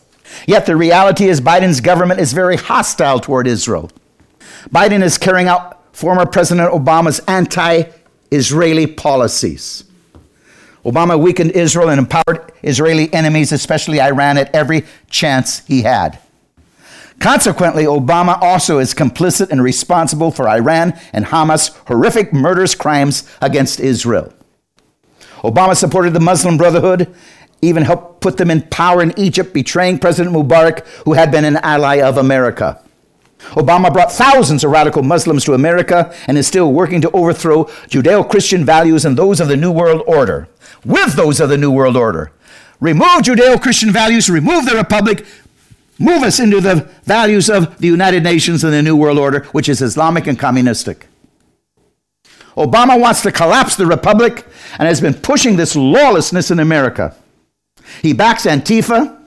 yet 0.47 0.67
the 0.67 0.77
reality 0.77 1.27
is 1.27 1.41
Biden's 1.41 1.81
government 1.81 2.21
is 2.21 2.33
very 2.33 2.57
hostile 2.57 3.19
toward 3.19 3.49
Israel. 3.49 3.91
Biden 4.69 5.03
is 5.03 5.19
carrying 5.19 5.49
out 5.49 5.93
former 5.93 6.25
President 6.25 6.73
Obama's 6.73 7.19
anti 7.27 7.83
Israeli 8.31 8.87
policies. 8.87 9.83
Obama 10.85 11.19
weakened 11.19 11.51
Israel 11.51 11.89
and 11.89 11.99
empowered 11.99 12.53
Israeli 12.63 13.13
enemies, 13.13 13.51
especially 13.51 14.01
Iran, 14.01 14.39
at 14.39 14.55
every 14.55 14.85
chance 15.09 15.67
he 15.67 15.83
had. 15.83 16.21
Consequently, 17.19 17.83
Obama 17.83 18.41
also 18.41 18.79
is 18.79 18.95
complicit 18.95 19.51
and 19.51 19.61
responsible 19.61 20.31
for 20.31 20.49
Iran 20.49 20.97
and 21.13 21.27
Hamas' 21.27 21.77
horrific 21.89 22.33
murderous 22.33 22.77
crimes 22.77 23.29
against 23.43 23.81
Israel. 23.81 24.33
Obama 25.43 25.77
supported 25.77 26.13
the 26.13 26.21
Muslim 26.21 26.57
Brotherhood, 26.57 27.13
even 27.63 27.83
helped 27.83 28.21
put 28.21 28.37
them 28.37 28.51
in 28.51 28.63
power 28.63 29.03
in 29.03 29.19
Egypt, 29.19 29.53
betraying 29.53 29.99
President 29.99 30.35
Mubarak, 30.35 30.87
who 31.05 31.15
had 31.15 31.31
been 31.31 31.45
an 31.45 31.57
ally 31.59 32.01
of 32.01 32.17
America. 32.17 32.81
Obama 33.53 33.93
brought 33.93 34.13
thousands 34.13 34.65
of 34.65 34.71
radical 34.71 35.03
Muslims 35.03 35.45
to 35.45 35.55
America 35.55 36.15
and 36.27 36.37
is 36.37 36.47
still 36.47 36.73
working 36.73 37.01
to 37.01 37.11
overthrow 37.13 37.65
Judeo 37.89 38.29
Christian 38.29 38.65
values 38.65 39.05
and 39.05 39.17
those 39.17 39.41
of 39.41 39.49
the 39.49 39.57
New 39.57 39.73
World 39.73 40.03
Order, 40.07 40.49
with 40.85 41.15
those 41.15 41.41
of 41.41 41.49
the 41.49 41.59
New 41.59 41.71
World 41.71 41.97
Order. 41.97 42.33
Remove 42.81 43.23
Judeo 43.23 43.61
Christian 43.61 43.91
values, 43.91 44.29
remove 44.31 44.67
the 44.67 44.77
Republic, 44.77 45.25
move 45.99 46.23
us 46.23 46.39
into 46.39 46.61
the 46.61 46.89
values 47.05 47.51
of 47.51 47.79
the 47.79 47.89
United 47.89 48.23
Nations 48.23 48.63
and 48.63 48.73
the 48.73 48.83
New 48.83 48.97
World 48.97 49.19
Order, 49.19 49.45
which 49.53 49.69
is 49.69 49.83
Islamic 49.83 50.27
and 50.27 50.39
communistic. 50.39 51.09
Obama 52.57 52.99
wants 52.99 53.23
to 53.23 53.33
collapse 53.33 53.77
the 53.77 53.87
Republic 53.87 54.47
and 54.79 54.89
has 54.89 55.01
been 55.01 55.15
pushing 55.15 55.57
this 55.57 55.77
lawlessness 55.77 56.51
in 56.51 56.61
America. 56.61 57.15
He 58.03 58.13
backs 58.13 58.47
Antifa, 58.47 59.19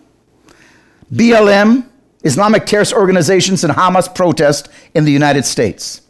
BLM, 1.13 1.85
Islamic 2.23 2.65
terrorist 2.65 2.93
organizations, 2.93 3.63
and 3.63 3.73
Hamas 3.73 4.13
protest 4.13 4.69
in 4.93 5.03
the 5.05 5.11
United 5.11 5.45
States. 5.45 6.01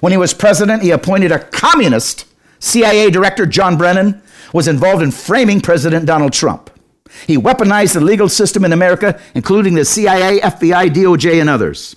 When 0.00 0.12
he 0.12 0.18
was 0.18 0.34
president, 0.34 0.82
he 0.82 0.90
appointed 0.90 1.32
a 1.32 1.38
communist 1.38 2.26
CIA 2.58 3.10
director, 3.10 3.46
John 3.46 3.76
Brennan, 3.76 4.22
was 4.52 4.68
involved 4.68 5.02
in 5.02 5.10
framing 5.10 5.60
President 5.60 6.06
Donald 6.06 6.32
Trump. 6.32 6.70
He 7.26 7.36
weaponized 7.36 7.94
the 7.94 8.00
legal 8.00 8.28
system 8.28 8.64
in 8.64 8.72
America, 8.72 9.20
including 9.34 9.74
the 9.74 9.84
CIA, 9.84 10.40
FBI, 10.40 10.90
DOJ, 10.90 11.40
and 11.40 11.50
others. 11.50 11.96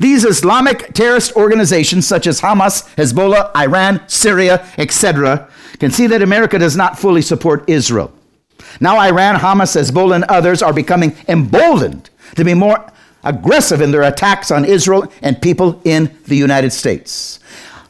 These 0.00 0.24
Islamic 0.24 0.92
terrorist 0.94 1.34
organizations, 1.36 2.06
such 2.06 2.26
as 2.26 2.40
Hamas, 2.40 2.94
Hezbollah, 2.96 3.50
Iran, 3.56 4.00
Syria, 4.08 4.66
etc., 4.76 5.48
can 5.78 5.90
see 5.90 6.06
that 6.08 6.22
America 6.22 6.58
does 6.58 6.76
not 6.76 6.98
fully 6.98 7.22
support 7.22 7.68
Israel. 7.68 8.12
Now, 8.80 8.98
Iran, 8.98 9.36
Hamas, 9.36 9.76
Hezbollah, 9.76 10.16
and 10.16 10.24
others 10.24 10.62
are 10.62 10.72
becoming 10.72 11.16
emboldened 11.28 12.10
to 12.36 12.44
be 12.44 12.54
more 12.54 12.90
aggressive 13.24 13.80
in 13.80 13.90
their 13.90 14.02
attacks 14.02 14.50
on 14.50 14.64
Israel 14.64 15.10
and 15.22 15.40
people 15.40 15.80
in 15.84 16.16
the 16.26 16.36
United 16.36 16.72
States. 16.72 17.40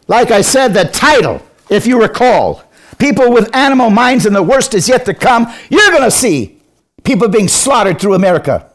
Like 0.07 0.31
I 0.31 0.40
said, 0.40 0.69
the 0.69 0.85
title, 0.85 1.43
if 1.69 1.87
you 1.87 2.00
recall, 2.00 2.69
People 2.99 3.33
with 3.33 3.55
Animal 3.55 3.90
Minds 3.90 4.26
and 4.26 4.35
the 4.35 4.43
Worst 4.43 4.75
is 4.75 4.88
Yet 4.88 5.05
to 5.07 5.14
Come, 5.14 5.52
you're 5.71 5.90
going 5.90 6.02
to 6.02 6.11
see 6.11 6.61
people 7.05 7.28
being 7.28 7.49
slaughtered 7.49 8.00
through 8.00 8.14
America. 8.14 8.68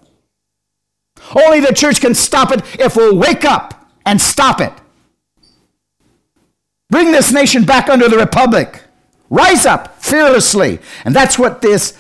Only 1.36 1.60
the 1.60 1.74
church 1.74 2.02
can 2.02 2.14
stop 2.14 2.52
it 2.52 2.62
if 2.80 2.96
we'll 2.96 3.16
wake 3.16 3.46
up 3.46 3.90
and 4.06 4.20
stop 4.20 4.62
it. 4.62 4.74
Bring 6.90 7.12
this 7.12 7.32
nation 7.32 7.64
back 7.64 7.90
under 7.90 8.08
the 8.08 8.18
republic. 8.18 8.84
Rise 9.30 9.66
up 9.66 10.00
fearlessly. 10.02 10.80
And 11.06 11.16
that's 11.16 11.40
what 11.40 11.62
this 11.62 11.98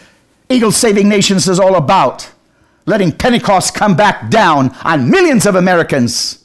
Eagle 0.49 0.71
Saving 0.71 1.09
Nations 1.09 1.47
is 1.47 1.59
all 1.59 1.75
about. 1.75 2.31
Letting 2.85 3.11
Pentecost 3.11 3.73
come 3.73 3.95
back 3.95 4.29
down 4.29 4.75
on 4.83 5.09
millions 5.09 5.45
of 5.45 5.55
Americans 5.55 6.43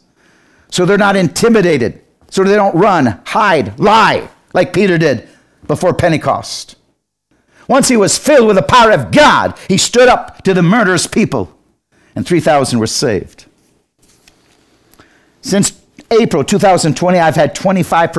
so 0.70 0.84
they're 0.84 0.98
not 0.98 1.16
intimidated, 1.16 2.02
so 2.30 2.44
they 2.44 2.54
don't 2.54 2.74
run, 2.74 3.20
hide, 3.26 3.78
lie 3.78 4.28
like 4.52 4.72
Peter 4.72 4.98
did. 4.98 5.28
before 5.66 5.92
Pentecost. 5.92 6.76
Once 7.68 7.88
he 7.88 7.96
was 7.96 8.16
filled 8.16 8.46
with 8.46 8.56
the 8.56 8.62
power 8.62 8.90
of 8.90 9.10
God, 9.10 9.58
he 9.68 9.76
stood 9.76 10.08
up 10.08 10.42
to 10.44 10.54
the 10.54 10.62
murderous 10.62 11.06
people, 11.06 11.57
and 12.18 12.26
3,000 12.26 12.80
were 12.80 12.88
saved. 12.88 13.46
Since 15.40 15.80
April 16.10 16.42
2020, 16.42 17.16
I've 17.16 17.36
had 17.36 17.54
25 17.54 18.12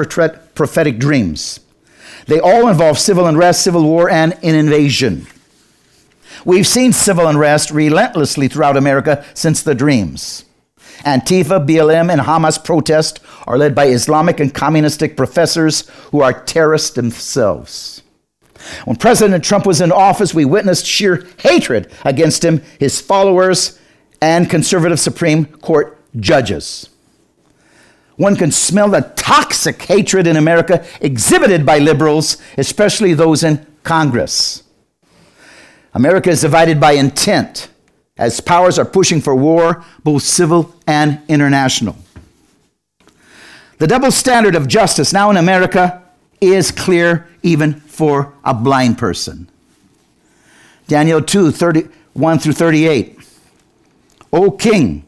prophetic 0.55 0.99
dreams. 0.99 1.59
They 2.25 2.39
all 2.39 2.69
involve 2.69 2.97
civil 2.97 3.27
unrest, 3.27 3.61
civil 3.61 3.83
war, 3.83 4.09
and 4.09 4.37
an 4.41 4.55
invasion. 4.55 5.27
We've 6.45 6.65
seen 6.65 6.93
civil 6.93 7.27
unrest 7.27 7.71
relentlessly 7.71 8.47
throughout 8.47 8.77
America 8.77 9.25
since 9.33 9.61
the 9.61 9.75
dreams. 9.75 10.45
Antifa, 10.99 11.67
BLM, 11.67 12.09
and 12.09 12.21
Hamas 12.21 12.63
protest 12.63 13.19
are 13.47 13.57
led 13.57 13.75
by 13.75 13.87
Islamic 13.87 14.39
and 14.39 14.53
communistic 14.53 15.17
professors 15.17 15.89
who 16.11 16.21
are 16.21 16.31
terrorists 16.31 16.91
themselves. 16.91 18.01
When 18.85 18.95
President 18.95 19.43
Trump 19.43 19.65
was 19.65 19.81
in 19.81 19.91
office, 19.91 20.33
we 20.33 20.45
witnessed 20.45 20.85
sheer 20.85 21.27
hatred 21.39 21.91
against 22.05 22.45
him, 22.45 22.61
his 22.79 23.01
followers, 23.01 23.77
and 24.21 24.49
conservative 24.49 24.99
Supreme 24.99 25.45
Court 25.45 25.97
judges. 26.17 26.89
One 28.15 28.35
can 28.35 28.51
smell 28.51 28.89
the 28.89 29.13
toxic 29.15 29.81
hatred 29.83 30.27
in 30.27 30.35
America 30.35 30.85
exhibited 30.99 31.65
by 31.65 31.79
liberals, 31.79 32.37
especially 32.57 33.13
those 33.13 33.43
in 33.43 33.65
Congress. 33.83 34.63
America 35.93 36.29
is 36.29 36.41
divided 36.41 36.79
by 36.79 36.93
intent 36.93 37.69
as 38.17 38.41
powers 38.41 38.77
are 38.77 38.85
pushing 38.85 39.21
for 39.21 39.33
war, 39.33 39.83
both 40.03 40.23
civil 40.23 40.75
and 40.85 41.21
international. 41.29 41.95
The 43.77 43.87
double 43.87 44.11
standard 44.11 44.55
of 44.55 44.67
justice 44.67 45.13
now 45.13 45.29
in 45.29 45.37
America 45.37 46.03
is 46.41 46.71
clear 46.71 47.29
even 47.41 47.79
for 47.79 48.33
a 48.43 48.53
blind 48.53 48.97
person. 48.97 49.49
Daniel 50.87 51.21
2 51.21 51.51
31 51.51 52.39
through 52.39 52.53
38. 52.53 53.18
O 54.31 54.51
king, 54.51 55.05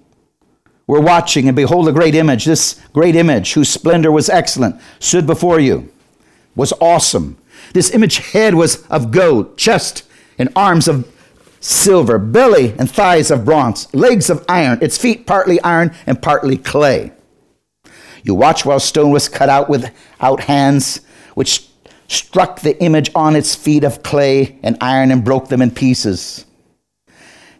we're 0.87 1.01
watching, 1.01 1.47
and 1.47 1.55
behold, 1.55 1.87
a 1.87 1.91
great 1.91 2.15
image. 2.15 2.45
This 2.45 2.81
great 2.93 3.15
image, 3.15 3.53
whose 3.53 3.69
splendor 3.69 4.11
was 4.11 4.29
excellent, 4.29 4.81
stood 4.99 5.25
before 5.25 5.59
you, 5.59 5.91
was 6.55 6.73
awesome. 6.81 7.37
This 7.73 7.91
image 7.91 8.17
head 8.17 8.55
was 8.55 8.85
of 8.87 9.11
gold, 9.11 9.57
chest 9.57 10.03
and 10.37 10.49
arms 10.55 10.87
of 10.87 11.07
silver, 11.59 12.17
belly 12.17 12.73
and 12.77 12.89
thighs 12.89 13.31
of 13.31 13.45
bronze, 13.45 13.93
legs 13.93 14.29
of 14.29 14.43
iron, 14.49 14.79
its 14.81 14.97
feet 14.97 15.27
partly 15.27 15.61
iron 15.61 15.93
and 16.05 16.21
partly 16.21 16.57
clay. 16.57 17.11
You 18.23 18.35
watch 18.35 18.65
while 18.65 18.79
stone 18.79 19.11
was 19.11 19.29
cut 19.29 19.49
out 19.49 19.69
without 19.69 20.41
hands, 20.41 21.01
which 21.35 21.67
struck 22.07 22.59
the 22.59 22.81
image 22.83 23.09
on 23.15 23.35
its 23.35 23.55
feet 23.55 23.83
of 23.83 24.03
clay 24.03 24.59
and 24.63 24.77
iron 24.81 25.11
and 25.11 25.23
broke 25.23 25.47
them 25.47 25.61
in 25.61 25.71
pieces. 25.71 26.45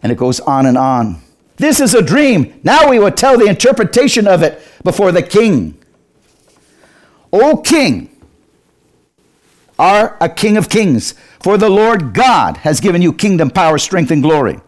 And 0.03 0.11
it 0.11 0.17
goes 0.17 0.39
on 0.41 0.65
and 0.65 0.77
on. 0.77 1.21
This 1.61 1.79
is 1.79 1.93
a 1.93 2.01
dream. 2.01 2.59
Now 2.63 2.89
we 2.89 2.97
will 2.97 3.11
tell 3.11 3.37
the 3.37 3.45
interpretation 3.45 4.27
of 4.27 4.41
it 4.41 4.59
before 4.83 5.11
the 5.11 5.21
king. 5.21 5.77
O 7.31 7.57
king, 7.57 8.09
are 9.77 10.17
a 10.19 10.27
king 10.27 10.57
of 10.57 10.69
kings, 10.69 11.13
for 11.39 11.57
the 11.57 11.69
Lord 11.69 12.15
God 12.15 12.57
has 12.57 12.79
given 12.79 13.03
you 13.03 13.13
kingdom, 13.13 13.51
power, 13.51 13.77
strength, 13.77 14.09
and 14.09 14.23
glory. 14.23 14.59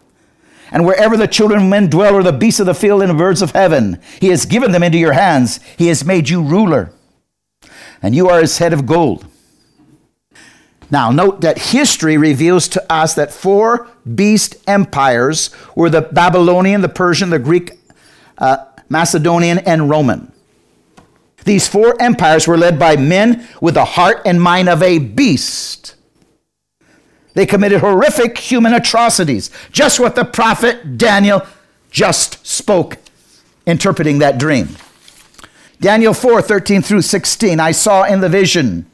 And 0.70 0.86
wherever 0.86 1.16
the 1.16 1.26
children 1.26 1.62
of 1.62 1.68
men 1.68 1.90
dwell, 1.90 2.14
or 2.14 2.22
the 2.22 2.32
beasts 2.32 2.60
of 2.60 2.66
the 2.66 2.74
field 2.74 3.02
and 3.02 3.10
the 3.10 3.14
birds 3.14 3.42
of 3.42 3.50
heaven, 3.50 4.00
he 4.20 4.28
has 4.28 4.46
given 4.46 4.70
them 4.70 4.84
into 4.84 4.98
your 4.98 5.12
hands. 5.12 5.60
He 5.76 5.88
has 5.88 6.04
made 6.04 6.28
you 6.28 6.42
ruler. 6.42 6.92
And 8.02 8.14
you 8.14 8.28
are 8.28 8.40
his 8.40 8.58
head 8.58 8.72
of 8.72 8.86
gold. 8.86 9.26
Now, 10.90 11.10
note 11.10 11.40
that 11.40 11.58
history 11.58 12.16
reveals 12.16 12.68
to 12.68 12.92
us 12.92 13.14
that 13.14 13.32
four 13.32 13.88
beast 14.14 14.56
empires 14.66 15.50
were 15.74 15.90
the 15.90 16.02
Babylonian, 16.02 16.82
the 16.82 16.88
Persian, 16.88 17.30
the 17.30 17.38
Greek, 17.38 17.72
uh, 18.38 18.58
Macedonian, 18.88 19.58
and 19.58 19.88
Roman. 19.88 20.32
These 21.44 21.68
four 21.68 22.00
empires 22.00 22.48
were 22.48 22.56
led 22.56 22.78
by 22.78 22.96
men 22.96 23.46
with 23.60 23.74
the 23.74 23.84
heart 23.84 24.22
and 24.24 24.40
mind 24.40 24.68
of 24.68 24.82
a 24.82 24.98
beast. 24.98 25.94
They 27.34 27.46
committed 27.46 27.80
horrific 27.80 28.38
human 28.38 28.72
atrocities, 28.72 29.50
just 29.72 30.00
what 30.00 30.14
the 30.14 30.24
prophet 30.24 30.96
Daniel 30.96 31.42
just 31.90 32.46
spoke, 32.46 32.98
interpreting 33.66 34.18
that 34.20 34.38
dream. 34.38 34.76
Daniel 35.80 36.14
4 36.14 36.40
13 36.40 36.80
through 36.80 37.02
16. 37.02 37.60
I 37.60 37.72
saw 37.72 38.04
in 38.04 38.20
the 38.20 38.28
vision 38.28 38.86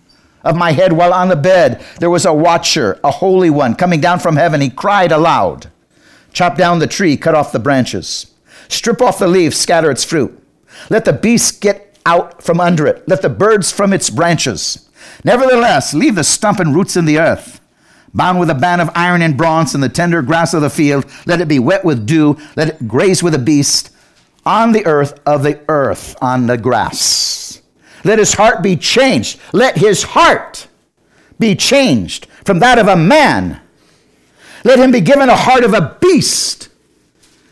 of 0.43 0.57
my 0.57 0.73
head 0.73 0.93
while 0.93 1.13
on 1.13 1.29
the 1.29 1.37
bed. 1.37 1.85
There 1.99 2.11
was 2.11 2.25
a 2.25 2.35
watcher, 2.35 2.99
a 3.05 3.11
holy 3.11 3.51
one, 3.51 3.75
coming 3.75 4.01
down 4.01 4.19
from 4.19 4.37
heaven. 4.37 4.61
He 4.61 4.71
cried 4.71 5.13
aloud 5.13 5.71
Chop 6.33 6.57
down 6.57 6.79
the 6.79 6.87
tree, 6.87 7.17
cut 7.17 7.35
off 7.35 7.53
the 7.53 7.59
branches, 7.59 8.33
strip 8.69 9.03
off 9.03 9.19
the 9.19 9.27
leaves, 9.27 9.57
scatter 9.57 9.91
its 9.91 10.05
fruit. 10.05 10.37
Let 10.89 11.05
the 11.05 11.13
beasts 11.13 11.51
get 11.51 11.99
out 12.07 12.43
from 12.43 12.61
under 12.61 12.87
it, 12.87 13.07
let 13.09 13.23
the 13.23 13.29
birds 13.29 13.73
from 13.73 13.93
its 13.93 14.11
branches. 14.11 14.89
Nevertheless, 15.25 15.93
leave 15.93 16.15
the 16.15 16.25
stump 16.25 16.61
and 16.61 16.75
roots 16.75 16.97
in 16.97 17.05
the 17.05 17.19
earth. 17.19 17.61
Bound 18.13 18.41
with 18.41 18.51
a 18.51 18.55
band 18.55 18.81
of 18.81 18.91
iron 18.95 19.23
and 19.23 19.37
bronze 19.37 19.75
in 19.75 19.81
the 19.81 19.89
tender 19.89 20.23
grass 20.23 20.55
of 20.55 20.63
the 20.63 20.71
field, 20.71 21.05
let 21.27 21.41
it 21.41 21.49
be 21.49 21.59
wet 21.59 21.85
with 21.85 22.07
dew, 22.07 22.37
let 22.57 22.69
it 22.69 22.89
graze 22.89 23.23
with 23.23 23.35
a 23.35 23.39
beast 23.39 23.91
on 24.45 24.73
the 24.73 24.85
earth 24.87 25.21
of 25.27 25.43
the 25.43 25.61
earth, 25.69 26.17
on 26.21 26.47
the 26.47 26.57
grass. 26.57 27.30
Let 28.05 28.19
his 28.19 28.35
heart 28.35 28.63
be 28.63 28.77
changed. 28.77 29.39
Let 29.53 29.79
his 29.79 30.03
heart 30.03 30.69
be 31.39 31.55
changed 31.55 32.27
from 32.45 32.59
that 32.61 32.79
of 32.79 32.89
a 32.89 32.97
man. 32.97 33.61
Let 34.65 34.79
him 34.79 34.91
be 34.91 35.01
given 35.01 35.29
a 35.29 35.37
heart 35.37 35.65
of 35.65 35.75
a 35.75 35.97
beast. 36.01 36.69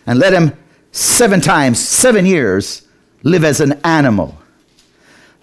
And 0.07 0.19
let 0.19 0.33
him 0.33 0.57
seven 0.93 1.41
times, 1.41 1.79
seven 1.79 2.27
years, 2.27 2.87
live 3.23 3.45
as 3.45 3.61
an 3.61 3.81
animal. 3.85 4.39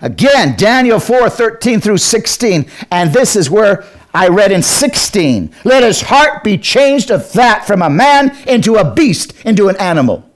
Again, 0.01 0.55
Daniel 0.57 0.99
4 0.99 1.29
13 1.29 1.81
through 1.81 1.97
16. 1.97 2.69
And 2.91 3.13
this 3.13 3.35
is 3.35 3.49
where 3.49 3.85
I 4.13 4.27
read 4.27 4.51
in 4.51 4.61
16. 4.61 5.53
Let 5.63 5.83
his 5.83 6.01
heart 6.01 6.43
be 6.43 6.57
changed 6.57 7.11
of 7.11 7.31
that 7.33 7.65
from 7.65 7.81
a 7.81 7.89
man 7.89 8.35
into 8.47 8.75
a 8.75 8.93
beast, 8.93 9.33
into 9.45 9.67
an 9.67 9.77
animal. 9.77 10.29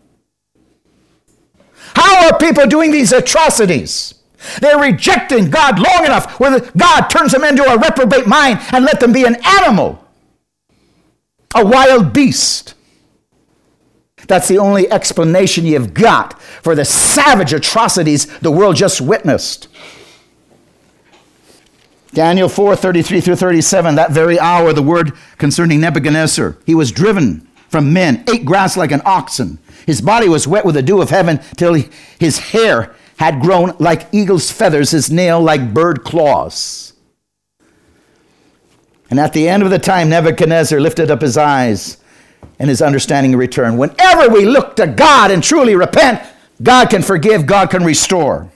How 1.95 2.27
are 2.27 2.37
people 2.37 2.67
doing 2.67 2.91
these 2.91 3.11
atrocities? 3.11 4.18
They're 4.61 4.79
rejecting 4.79 5.49
God 5.49 5.79
long 5.79 6.05
enough 6.05 6.39
where 6.39 6.59
God 6.77 7.07
turns 7.07 7.31
them 7.31 7.43
into 7.43 7.63
a 7.63 7.77
reprobate 7.77 8.27
mind 8.27 8.59
and 8.71 8.85
let 8.85 8.99
them 8.99 9.11
be 9.11 9.25
an 9.25 9.37
animal, 9.45 10.03
a 11.55 11.65
wild 11.65 12.13
beast. 12.13 12.75
That's 14.27 14.47
the 14.47 14.59
only 14.59 14.89
explanation 14.91 15.65
you've 15.65 15.93
got 15.93 16.39
for 16.41 16.75
the 16.75 16.85
savage 16.85 17.51
atrocities 17.51 18.27
the 18.39 18.51
world 18.51 18.75
just 18.75 19.01
witnessed. 19.01 19.67
Daniel 22.13 22.49
4 22.49 22.75
33 22.75 23.21
through 23.21 23.35
37, 23.35 23.95
that 23.95 24.11
very 24.11 24.39
hour, 24.39 24.73
the 24.73 24.81
word 24.81 25.13
concerning 25.37 25.79
Nebuchadnezzar. 25.81 26.57
He 26.65 26.75
was 26.75 26.91
driven 26.91 27.47
from 27.69 27.93
men, 27.93 28.23
ate 28.27 28.45
grass 28.45 28.75
like 28.75 28.91
an 28.91 29.01
oxen. 29.05 29.59
His 29.85 30.01
body 30.01 30.27
was 30.27 30.47
wet 30.47 30.65
with 30.65 30.75
the 30.75 30.81
dew 30.81 31.01
of 31.01 31.09
heaven 31.09 31.39
till 31.55 31.75
his 32.19 32.39
hair 32.39 32.95
had 33.19 33.41
grown 33.41 33.75
like 33.79 34.07
eagle's 34.13 34.49
feathers, 34.49 34.91
his 34.91 35.11
nail 35.11 35.41
like 35.41 35.73
bird 35.73 36.05
claws. 36.05 36.93
And 39.09 39.19
at 39.19 39.33
the 39.33 39.49
end 39.49 39.61
of 39.61 39.71
the 39.71 39.77
time, 39.77 40.07
Nebuchadnezzar 40.09 40.79
lifted 40.79 41.11
up 41.11 41.21
his 41.21 41.35
eyes 41.35 41.97
and 42.59 42.69
his 42.69 42.81
understanding 42.81 43.35
returned. 43.35 43.77
Whenever 43.77 44.29
we 44.29 44.45
look 44.45 44.77
to 44.77 44.87
God 44.87 45.31
and 45.31 45.43
truly 45.43 45.75
repent, 45.75 46.25
God 46.63 46.89
can 46.89 47.01
forgive, 47.01 47.45
God 47.45 47.69
can 47.69 47.83
restore. 47.83 48.49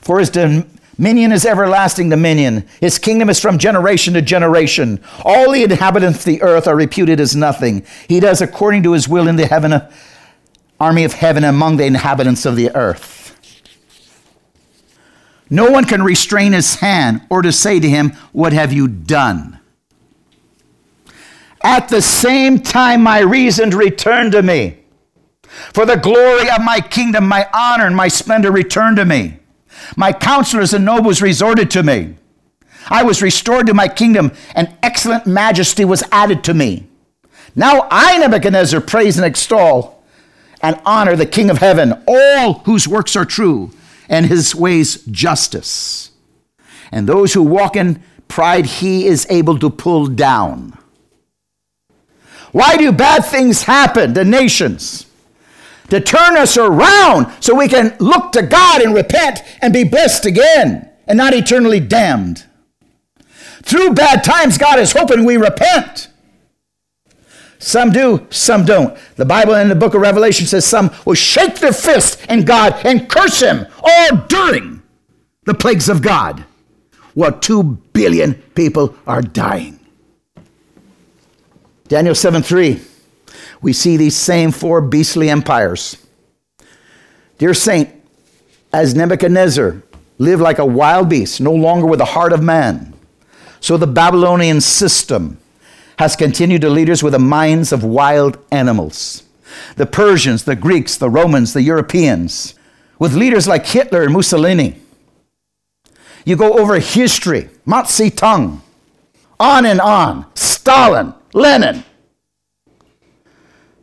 For 0.00 0.18
his 0.18 0.30
dominion 0.30 1.30
is 1.30 1.46
everlasting 1.46 2.08
dominion. 2.08 2.66
His 2.80 2.98
kingdom 2.98 3.30
is 3.30 3.38
from 3.38 3.58
generation 3.58 4.14
to 4.14 4.22
generation. 4.22 5.00
All 5.24 5.52
the 5.52 5.62
inhabitants 5.62 6.18
of 6.18 6.24
the 6.24 6.42
earth 6.42 6.66
are 6.66 6.74
reputed 6.74 7.20
as 7.20 7.36
nothing. 7.36 7.86
He 8.08 8.18
does 8.18 8.40
according 8.40 8.82
to 8.82 8.92
his 8.92 9.08
will 9.08 9.28
in 9.28 9.36
the 9.36 9.46
heaven, 9.46 9.80
army 10.80 11.04
of 11.04 11.12
heaven 11.12 11.44
among 11.44 11.76
the 11.76 11.86
inhabitants 11.86 12.44
of 12.44 12.56
the 12.56 12.74
earth. 12.74 13.18
No 15.50 15.68
one 15.68 15.84
can 15.84 16.02
restrain 16.02 16.52
his 16.52 16.76
hand 16.76 17.22
or 17.28 17.42
to 17.42 17.50
say 17.50 17.80
to 17.80 17.90
him, 17.90 18.12
What 18.32 18.52
have 18.52 18.72
you 18.72 18.86
done? 18.86 19.58
At 21.62 21.88
the 21.88 22.00
same 22.00 22.60
time, 22.60 23.02
my 23.02 23.18
reason 23.18 23.70
returned 23.70 24.32
to 24.32 24.42
me. 24.42 24.78
For 25.74 25.84
the 25.84 25.96
glory 25.96 26.48
of 26.48 26.62
my 26.62 26.80
kingdom, 26.80 27.26
my 27.26 27.48
honor 27.52 27.86
and 27.86 27.96
my 27.96 28.06
splendor 28.06 28.52
returned 28.52 28.96
to 28.96 29.04
me. 29.04 29.40
My 29.96 30.12
counselors 30.12 30.72
and 30.72 30.84
nobles 30.84 31.20
resorted 31.20 31.70
to 31.72 31.82
me. 31.82 32.14
I 32.88 33.02
was 33.02 33.20
restored 33.20 33.66
to 33.66 33.74
my 33.74 33.88
kingdom, 33.88 34.32
and 34.54 34.74
excellent 34.82 35.26
majesty 35.26 35.84
was 35.84 36.04
added 36.12 36.44
to 36.44 36.54
me. 36.54 36.86
Now 37.56 37.88
I, 37.90 38.16
Nebuchadnezzar, 38.18 38.80
praise 38.80 39.18
and 39.18 39.26
extol 39.26 40.02
and 40.62 40.80
honor 40.84 41.16
the 41.16 41.26
King 41.26 41.50
of 41.50 41.58
heaven, 41.58 42.02
all 42.06 42.54
whose 42.60 42.86
works 42.86 43.16
are 43.16 43.24
true 43.24 43.72
and 44.10 44.26
his 44.26 44.54
ways 44.54 45.02
justice. 45.06 46.10
And 46.92 47.08
those 47.08 47.32
who 47.32 47.42
walk 47.42 47.76
in 47.76 48.02
pride, 48.28 48.66
he 48.66 49.06
is 49.06 49.26
able 49.30 49.58
to 49.60 49.70
pull 49.70 50.08
down. 50.08 50.76
Why 52.52 52.76
do 52.76 52.90
bad 52.90 53.24
things 53.24 53.62
happen 53.62 54.12
to 54.14 54.24
nations? 54.24 55.06
To 55.88 56.00
turn 56.00 56.36
us 56.36 56.56
around 56.56 57.32
so 57.40 57.54
we 57.54 57.68
can 57.68 57.96
look 57.98 58.32
to 58.32 58.42
God 58.42 58.82
and 58.82 58.94
repent 58.94 59.40
and 59.62 59.72
be 59.72 59.84
blessed 59.84 60.26
again 60.26 60.90
and 61.06 61.16
not 61.16 61.32
eternally 61.32 61.80
damned. 61.80 62.44
Through 63.62 63.94
bad 63.94 64.24
times, 64.24 64.58
God 64.58 64.78
is 64.78 64.92
hoping 64.92 65.24
we 65.24 65.36
repent. 65.36 66.08
Some 67.60 67.90
do, 67.90 68.26
some 68.30 68.64
don't. 68.64 68.96
The 69.16 69.26
Bible 69.26 69.54
in 69.54 69.68
the 69.68 69.74
book 69.74 69.94
of 69.94 70.00
Revelation 70.00 70.46
says 70.46 70.64
some 70.64 70.90
will 71.04 71.14
shake 71.14 71.56
their 71.56 71.74
fist 71.74 72.24
in 72.30 72.46
God 72.46 72.74
and 72.86 73.08
curse 73.08 73.40
Him 73.40 73.66
all 73.82 74.16
during 74.28 74.82
the 75.44 75.52
plagues 75.52 75.90
of 75.90 76.00
God. 76.00 76.42
Well, 77.14 77.38
two 77.38 77.62
billion 77.92 78.34
people 78.54 78.96
are 79.06 79.20
dying. 79.20 79.78
Daniel 81.86 82.14
7 82.14 82.42
3, 82.42 82.80
we 83.60 83.74
see 83.74 83.98
these 83.98 84.16
same 84.16 84.52
four 84.52 84.80
beastly 84.80 85.28
empires. 85.28 85.98
Dear 87.36 87.52
Saint, 87.52 87.90
as 88.72 88.94
Nebuchadnezzar 88.94 89.82
lived 90.16 90.40
like 90.40 90.58
a 90.58 90.64
wild 90.64 91.10
beast, 91.10 91.42
no 91.42 91.52
longer 91.52 91.84
with 91.84 91.98
the 91.98 92.06
heart 92.06 92.32
of 92.32 92.42
man, 92.42 92.94
so 93.60 93.76
the 93.76 93.86
Babylonian 93.86 94.62
system 94.62 95.39
has 96.00 96.16
continued 96.16 96.62
to 96.62 96.70
lead 96.70 96.88
us 96.88 97.02
with 97.02 97.12
the 97.12 97.18
minds 97.18 97.72
of 97.72 97.84
wild 97.84 98.38
animals. 98.50 99.22
The 99.76 99.84
Persians, 99.84 100.44
the 100.44 100.56
Greeks, 100.56 100.96
the 100.96 101.10
Romans, 101.10 101.52
the 101.52 101.60
Europeans, 101.60 102.54
with 102.98 103.12
leaders 103.12 103.46
like 103.46 103.66
Hitler 103.66 104.04
and 104.04 104.14
Mussolini. 104.14 104.80
You 106.24 106.36
go 106.36 106.54
over 106.58 106.78
history, 106.78 107.50
Mao 107.66 107.82
Zedong, 107.82 108.62
on 109.38 109.66
and 109.66 109.78
on, 109.78 110.24
Stalin, 110.34 111.12
Lenin. 111.34 111.84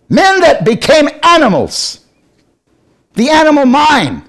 Men 0.10 0.39
that 0.39 0.65
became 0.65 1.10
animals, 1.21 2.03
the 3.13 3.30
animal 3.30 3.67
mind, 3.67 4.23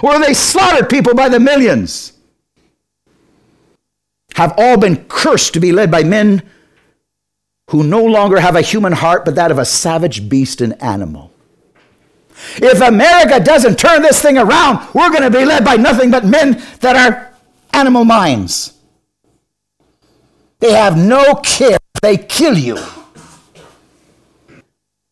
where 0.00 0.18
they 0.18 0.34
slaughtered 0.34 0.90
people 0.90 1.14
by 1.14 1.28
the 1.28 1.38
millions, 1.38 2.14
have 4.34 4.54
all 4.58 4.76
been 4.76 5.04
cursed 5.04 5.54
to 5.54 5.60
be 5.60 5.70
led 5.70 5.88
by 5.88 6.02
men 6.02 6.42
who 7.72 7.82
no 7.82 8.04
longer 8.04 8.38
have 8.38 8.54
a 8.54 8.60
human 8.60 8.92
heart 8.92 9.24
but 9.24 9.34
that 9.34 9.50
of 9.50 9.58
a 9.58 9.64
savage 9.64 10.28
beast 10.28 10.60
and 10.60 10.80
animal. 10.82 11.32
If 12.56 12.82
America 12.82 13.40
doesn't 13.40 13.78
turn 13.78 14.02
this 14.02 14.20
thing 14.20 14.36
around, 14.36 14.86
we're 14.94 15.08
going 15.08 15.22
to 15.22 15.30
be 15.30 15.46
led 15.46 15.64
by 15.64 15.76
nothing 15.76 16.10
but 16.10 16.22
men 16.22 16.62
that 16.80 16.96
are 16.96 17.32
animal 17.72 18.04
minds. 18.04 18.74
They 20.58 20.72
have 20.72 20.98
no 20.98 21.36
care, 21.36 21.78
they 22.02 22.18
kill 22.18 22.58
you. 22.58 22.76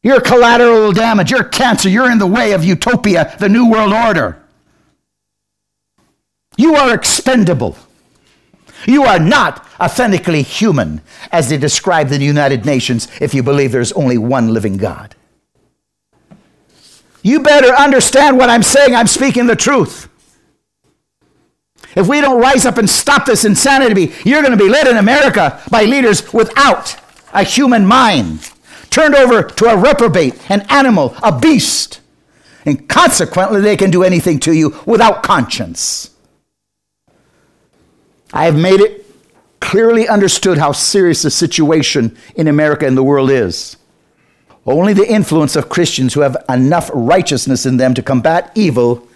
You're 0.02 0.20
collateral 0.20 0.92
damage, 0.92 1.30
you're 1.30 1.44
cancer, 1.44 1.88
you're 1.88 2.10
in 2.10 2.18
the 2.18 2.26
way 2.26 2.52
of 2.52 2.62
utopia, 2.62 3.34
the 3.38 3.48
New 3.48 3.70
World 3.70 3.94
Order. 3.94 4.42
You 6.58 6.76
are 6.76 6.94
expendable. 6.94 7.78
You 8.86 9.04
are 9.04 9.18
not 9.18 9.66
authentically 9.78 10.42
human, 10.42 11.00
as 11.32 11.48
they 11.48 11.56
describe 11.56 12.08
the 12.08 12.18
United 12.18 12.64
Nations, 12.64 13.08
if 13.20 13.34
you 13.34 13.42
believe 13.42 13.72
there's 13.72 13.92
only 13.92 14.18
one 14.18 14.52
living 14.52 14.76
God. 14.76 15.14
You 17.22 17.40
better 17.40 17.74
understand 17.74 18.38
what 18.38 18.48
I'm 18.48 18.62
saying. 18.62 18.94
I'm 18.94 19.06
speaking 19.06 19.46
the 19.46 19.56
truth. 19.56 20.08
If 21.96 22.06
we 22.06 22.20
don't 22.20 22.40
rise 22.40 22.64
up 22.64 22.78
and 22.78 22.88
stop 22.88 23.26
this 23.26 23.44
insanity, 23.44 24.12
you're 24.24 24.42
going 24.42 24.56
to 24.56 24.64
be 24.64 24.70
led 24.70 24.86
in 24.86 24.96
America 24.96 25.60
by 25.70 25.84
leaders 25.84 26.32
without 26.32 26.96
a 27.32 27.42
human 27.42 27.84
mind, 27.84 28.50
turned 28.90 29.14
over 29.14 29.42
to 29.42 29.66
a 29.66 29.76
reprobate, 29.76 30.50
an 30.50 30.64
animal, 30.68 31.16
a 31.22 31.36
beast. 31.36 32.00
And 32.64 32.88
consequently, 32.88 33.60
they 33.60 33.76
can 33.76 33.90
do 33.90 34.02
anything 34.02 34.38
to 34.40 34.52
you 34.52 34.78
without 34.86 35.22
conscience. 35.22 36.09
I 38.32 38.44
have 38.44 38.56
made 38.56 38.80
it 38.80 39.06
clearly 39.60 40.08
understood 40.08 40.58
how 40.58 40.72
serious 40.72 41.22
the 41.22 41.30
situation 41.30 42.16
in 42.34 42.48
America 42.48 42.86
and 42.86 42.96
the 42.96 43.02
world 43.02 43.30
is. 43.30 43.76
Only 44.66 44.92
the 44.92 45.10
influence 45.10 45.56
of 45.56 45.68
Christians 45.68 46.14
who 46.14 46.20
have 46.20 46.36
enough 46.48 46.90
righteousness 46.92 47.66
in 47.66 47.76
them 47.76 47.94
to 47.94 48.02
combat 48.02 48.52
evil 48.54 49.06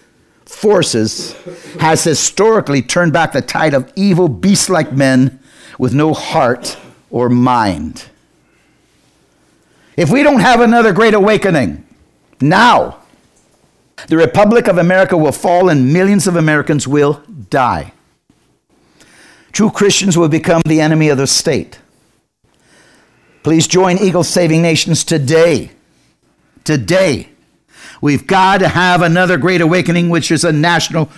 forces 0.45 1.33
has 1.79 2.03
historically 2.03 2.81
turned 2.81 3.13
back 3.13 3.31
the 3.31 3.41
tide 3.41 3.73
of 3.73 3.91
evil, 3.95 4.27
beast 4.27 4.69
like 4.69 4.91
men 4.91 5.39
with 5.77 5.93
no 5.93 6.13
heart 6.13 6.77
or 7.09 7.29
mind. 7.29 8.05
If 9.97 10.09
we 10.09 10.23
don't 10.23 10.41
have 10.41 10.61
another 10.61 10.91
great 10.91 11.13
awakening 11.13 11.85
now, 12.41 12.99
the 14.07 14.17
Republic 14.17 14.67
of 14.67 14.77
America 14.77 15.15
will 15.15 15.31
fall 15.31 15.69
and 15.69 15.93
millions 15.93 16.27
of 16.27 16.35
Americans 16.35 16.87
will 16.87 17.23
die. 17.49 17.93
True 19.55 19.71
Christians 19.71 20.17
will 20.17 20.27
become 20.27 20.61
the 20.65 20.81
enemy 20.81 21.07
of 21.07 21.17
the 21.17 21.25
state. 21.25 21.79
Please 23.41 23.67
join 23.67 23.97
Eagle 23.97 24.25
Saving 24.25 24.61
Nations 24.61 25.05
today. 25.05 25.71
Today. 26.65 27.29
We've 28.01 28.27
got 28.27 28.57
to 28.57 28.67
have 28.67 29.01
another 29.01 29.37
great 29.37 29.61
awakening, 29.61 30.09
which 30.09 30.29
is 30.29 30.43
a 30.43 30.51
national 30.51 31.09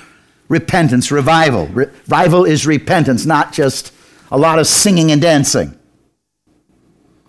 repentance, 0.49 1.09
revival. 1.09 1.65
Revival 1.65 2.45
is 2.45 2.67
repentance, 2.67 3.25
not 3.25 3.53
just 3.53 3.91
a 4.29 4.37
lot 4.37 4.59
of 4.59 4.67
singing 4.67 5.11
and 5.11 5.19
dancing. 5.19 5.75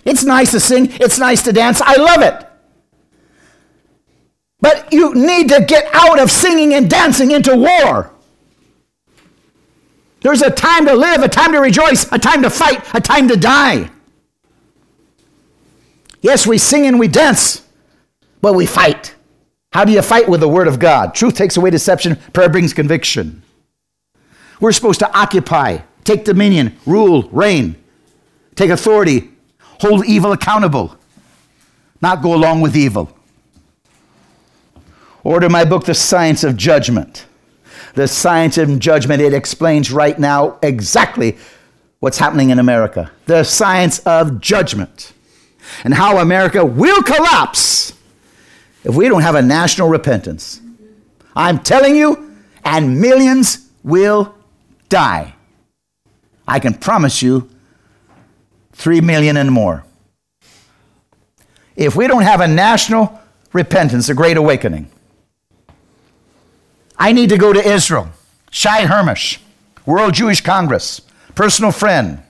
It's 0.04 0.24
nice 0.24 0.50
to 0.50 0.60
sing, 0.60 0.88
it's 1.00 1.18
nice 1.18 1.42
to 1.44 1.54
dance. 1.54 1.80
I 1.80 1.96
love 1.96 2.20
it. 2.20 2.46
But 4.60 4.92
you 4.92 5.14
need 5.14 5.48
to 5.48 5.64
get 5.64 5.88
out 5.94 6.20
of 6.20 6.30
singing 6.30 6.74
and 6.74 6.90
dancing 6.90 7.30
into 7.30 7.56
war. 7.56 8.12
There's 10.20 10.42
a 10.42 10.50
time 10.50 10.86
to 10.86 10.94
live, 10.94 11.22
a 11.22 11.28
time 11.28 11.52
to 11.52 11.58
rejoice, 11.58 12.10
a 12.10 12.18
time 12.18 12.42
to 12.42 12.50
fight, 12.50 12.82
a 12.94 13.00
time 13.00 13.28
to 13.28 13.36
die. 13.36 13.90
Yes, 16.20 16.46
we 16.46 16.58
sing 16.58 16.86
and 16.86 16.98
we 16.98 17.06
dance, 17.06 17.64
but 18.40 18.54
we 18.54 18.66
fight. 18.66 19.14
How 19.72 19.84
do 19.84 19.92
you 19.92 20.02
fight 20.02 20.28
with 20.28 20.40
the 20.40 20.48
Word 20.48 20.66
of 20.66 20.80
God? 20.80 21.14
Truth 21.14 21.34
takes 21.34 21.56
away 21.56 21.70
deception, 21.70 22.16
prayer 22.32 22.48
brings 22.48 22.72
conviction. 22.72 23.42
We're 24.60 24.72
supposed 24.72 24.98
to 25.00 25.16
occupy, 25.16 25.78
take 26.02 26.24
dominion, 26.24 26.76
rule, 26.84 27.28
reign, 27.30 27.76
take 28.56 28.70
authority, 28.70 29.30
hold 29.60 30.04
evil 30.06 30.32
accountable, 30.32 30.96
not 32.00 32.22
go 32.22 32.34
along 32.34 32.60
with 32.60 32.76
evil. 32.76 33.16
Order 35.22 35.48
my 35.48 35.64
book, 35.64 35.84
The 35.84 35.94
Science 35.94 36.42
of 36.42 36.56
Judgment 36.56 37.26
the 37.94 38.08
science 38.08 38.58
of 38.58 38.78
judgment, 38.78 39.22
it 39.22 39.34
explains 39.34 39.90
right 39.90 40.18
now 40.18 40.58
exactly 40.62 41.36
what's 42.00 42.18
happening 42.18 42.50
in 42.50 42.58
America. 42.58 43.10
The 43.26 43.44
science 43.44 43.98
of 44.00 44.40
judgment 44.40 45.12
and 45.84 45.94
how 45.94 46.18
America 46.18 46.64
will 46.64 47.02
collapse 47.02 47.92
if 48.84 48.94
we 48.94 49.08
don't 49.08 49.22
have 49.22 49.34
a 49.34 49.42
national 49.42 49.88
repentance. 49.88 50.60
I'm 51.34 51.58
telling 51.58 51.96
you, 51.96 52.34
and 52.64 53.00
millions 53.00 53.68
will 53.82 54.34
die. 54.88 55.34
I 56.46 56.58
can 56.58 56.74
promise 56.74 57.22
you, 57.22 57.48
three 58.72 59.00
million 59.00 59.36
and 59.36 59.50
more. 59.50 59.84
If 61.76 61.94
we 61.94 62.06
don't 62.06 62.22
have 62.22 62.40
a 62.40 62.48
national 62.48 63.20
repentance, 63.52 64.08
a 64.08 64.14
great 64.14 64.36
awakening, 64.36 64.90
I 66.98 67.12
need 67.12 67.28
to 67.28 67.38
go 67.38 67.52
to 67.52 67.60
Israel. 67.60 68.08
Shai 68.50 68.84
Hermesh, 68.84 69.38
World 69.86 70.14
Jewish 70.14 70.40
Congress, 70.40 71.00
personal 71.34 71.70
friend. 71.70 72.22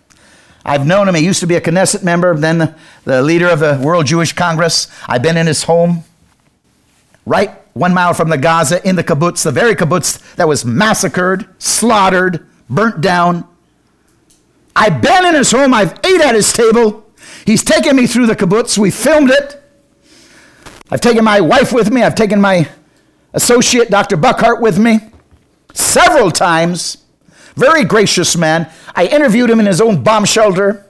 I've 0.65 0.87
known 0.87 1.09
him. 1.09 1.15
He 1.15 1.25
used 1.25 1.41
to 1.41 1.47
be 1.47 1.55
a 1.55 1.61
Knesset 1.61 2.03
member, 2.03 2.37
then 2.37 2.59
the, 2.59 2.75
the 3.05 3.23
leader 3.23 3.49
of 3.49 3.61
the 3.61 3.81
World 3.83 4.07
Jewish 4.07 4.33
Congress. 4.33 4.89
I've 5.07 5.23
been 5.23 5.37
in 5.37 5.47
his 5.47 5.63
home, 5.63 6.05
right 7.25 7.51
one 7.79 7.95
mile 7.95 8.13
from 8.13 8.29
the 8.29 8.37
Gaza, 8.37 8.87
in 8.87 8.97
the 8.97 9.05
kibbutz, 9.05 9.45
the 9.45 9.53
very 9.53 9.75
kibbutz 9.75 10.35
that 10.35 10.49
was 10.49 10.65
massacred, 10.65 11.49
slaughtered, 11.59 12.47
burnt 12.69 13.01
down. 13.01 13.47
I've 14.75 15.01
been 15.01 15.27
in 15.27 15.35
his 15.35 15.51
home. 15.51 15.73
I've 15.73 15.93
ate 16.05 16.21
at 16.21 16.35
his 16.35 16.53
table. 16.53 17.07
He's 17.47 17.63
taken 17.63 17.97
me 17.97 18.07
through 18.07 18.27
the 18.27 18.37
kibbutz. 18.37 18.77
We 18.77 18.91
filmed 18.91 19.31
it. 19.31 19.63
I've 20.91 21.01
taken 21.01 21.25
my 21.25 21.41
wife 21.41 21.73
with 21.73 21.91
me. 21.91 22.03
I've 22.03 22.15
taken 22.15 22.41
my 22.41 22.69
associate, 23.33 23.91
Dr. 23.91 24.17
Buckhart, 24.17 24.61
with 24.61 24.79
me 24.79 25.01
several 25.73 26.31
times. 26.31 27.05
Very 27.55 27.85
gracious 27.85 28.37
man. 28.37 28.71
I 28.95 29.07
interviewed 29.07 29.51
him 29.51 29.61
in 29.61 29.67
his 29.67 29.81
own 29.81 30.03
bomb 30.03 30.25
shelter. 30.25 30.87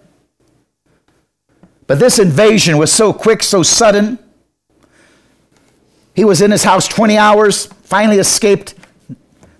But 1.87 1.99
this 1.99 2.19
invasion 2.19 2.77
was 2.77 2.93
so 2.93 3.13
quick, 3.13 3.43
so 3.43 3.63
sudden. 3.63 4.19
He 6.15 6.25
was 6.25 6.43
in 6.43 6.51
his 6.51 6.65
house 6.65 6.87
20 6.89 7.17
hours, 7.17 7.67
finally 7.67 8.19
escaped. 8.19 8.75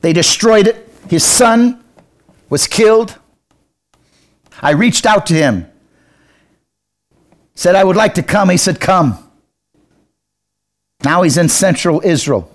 They 0.01 0.13
destroyed 0.13 0.67
it. 0.67 0.89
His 1.09 1.25
son 1.25 1.83
was 2.51 2.67
killed. 2.67 3.17
I 4.61 4.73
reached 4.73 5.07
out 5.07 5.27
to 5.27 5.35
him. 5.35 5.71
Said 7.55 7.75
I 7.75 7.85
would 7.85 7.97
like 7.97 8.15
to 8.15 8.23
come. 8.23 8.51
He 8.51 8.57
said, 8.57 8.81
Come. 8.81 9.19
Now 11.05 11.23
he's 11.23 11.37
in 11.37 11.49
central 11.49 12.03
Israel. 12.05 12.51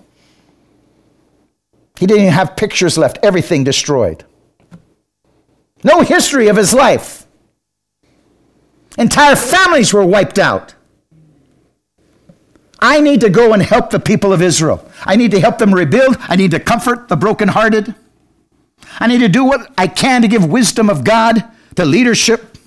He 2.03 2.07
didn't 2.07 2.23
even 2.23 2.33
have 2.33 2.57
pictures 2.57 2.97
left, 2.97 3.17
everything 3.23 3.63
destroyed. 3.63 4.25
No 5.85 6.01
history 6.01 6.49
of 6.49 6.57
his 6.57 6.73
life. 6.73 7.25
Entire 8.97 9.37
families 9.37 9.93
were 9.93 10.05
wiped 10.05 10.37
out. 10.37 10.75
I 12.77 12.99
need 12.99 13.21
to 13.21 13.29
go 13.29 13.53
and 13.53 13.63
help 13.63 13.89
the 13.89 14.01
people 14.01 14.33
of 14.33 14.41
Israel. 14.41 14.85
I 15.05 15.15
need 15.15 15.31
to 15.31 15.39
help 15.39 15.59
them 15.59 15.73
rebuild. 15.73 16.17
I 16.19 16.35
need 16.35 16.51
to 16.51 16.59
comfort 16.59 17.07
the 17.07 17.15
brokenhearted. 17.15 17.95
I 18.99 19.07
need 19.07 19.19
to 19.19 19.29
do 19.29 19.45
what 19.45 19.71
I 19.77 19.87
can 19.87 20.23
to 20.23 20.27
give 20.27 20.43
wisdom 20.43 20.89
of 20.89 21.05
God 21.05 21.41
to 21.77 21.85
leadership. 21.85 22.57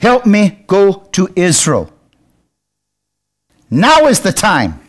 Help 0.00 0.26
me 0.26 0.64
go 0.66 0.94
to 1.12 1.28
Israel. 1.36 1.92
Now 3.70 4.08
is 4.08 4.18
the 4.18 4.32
time. 4.32 4.80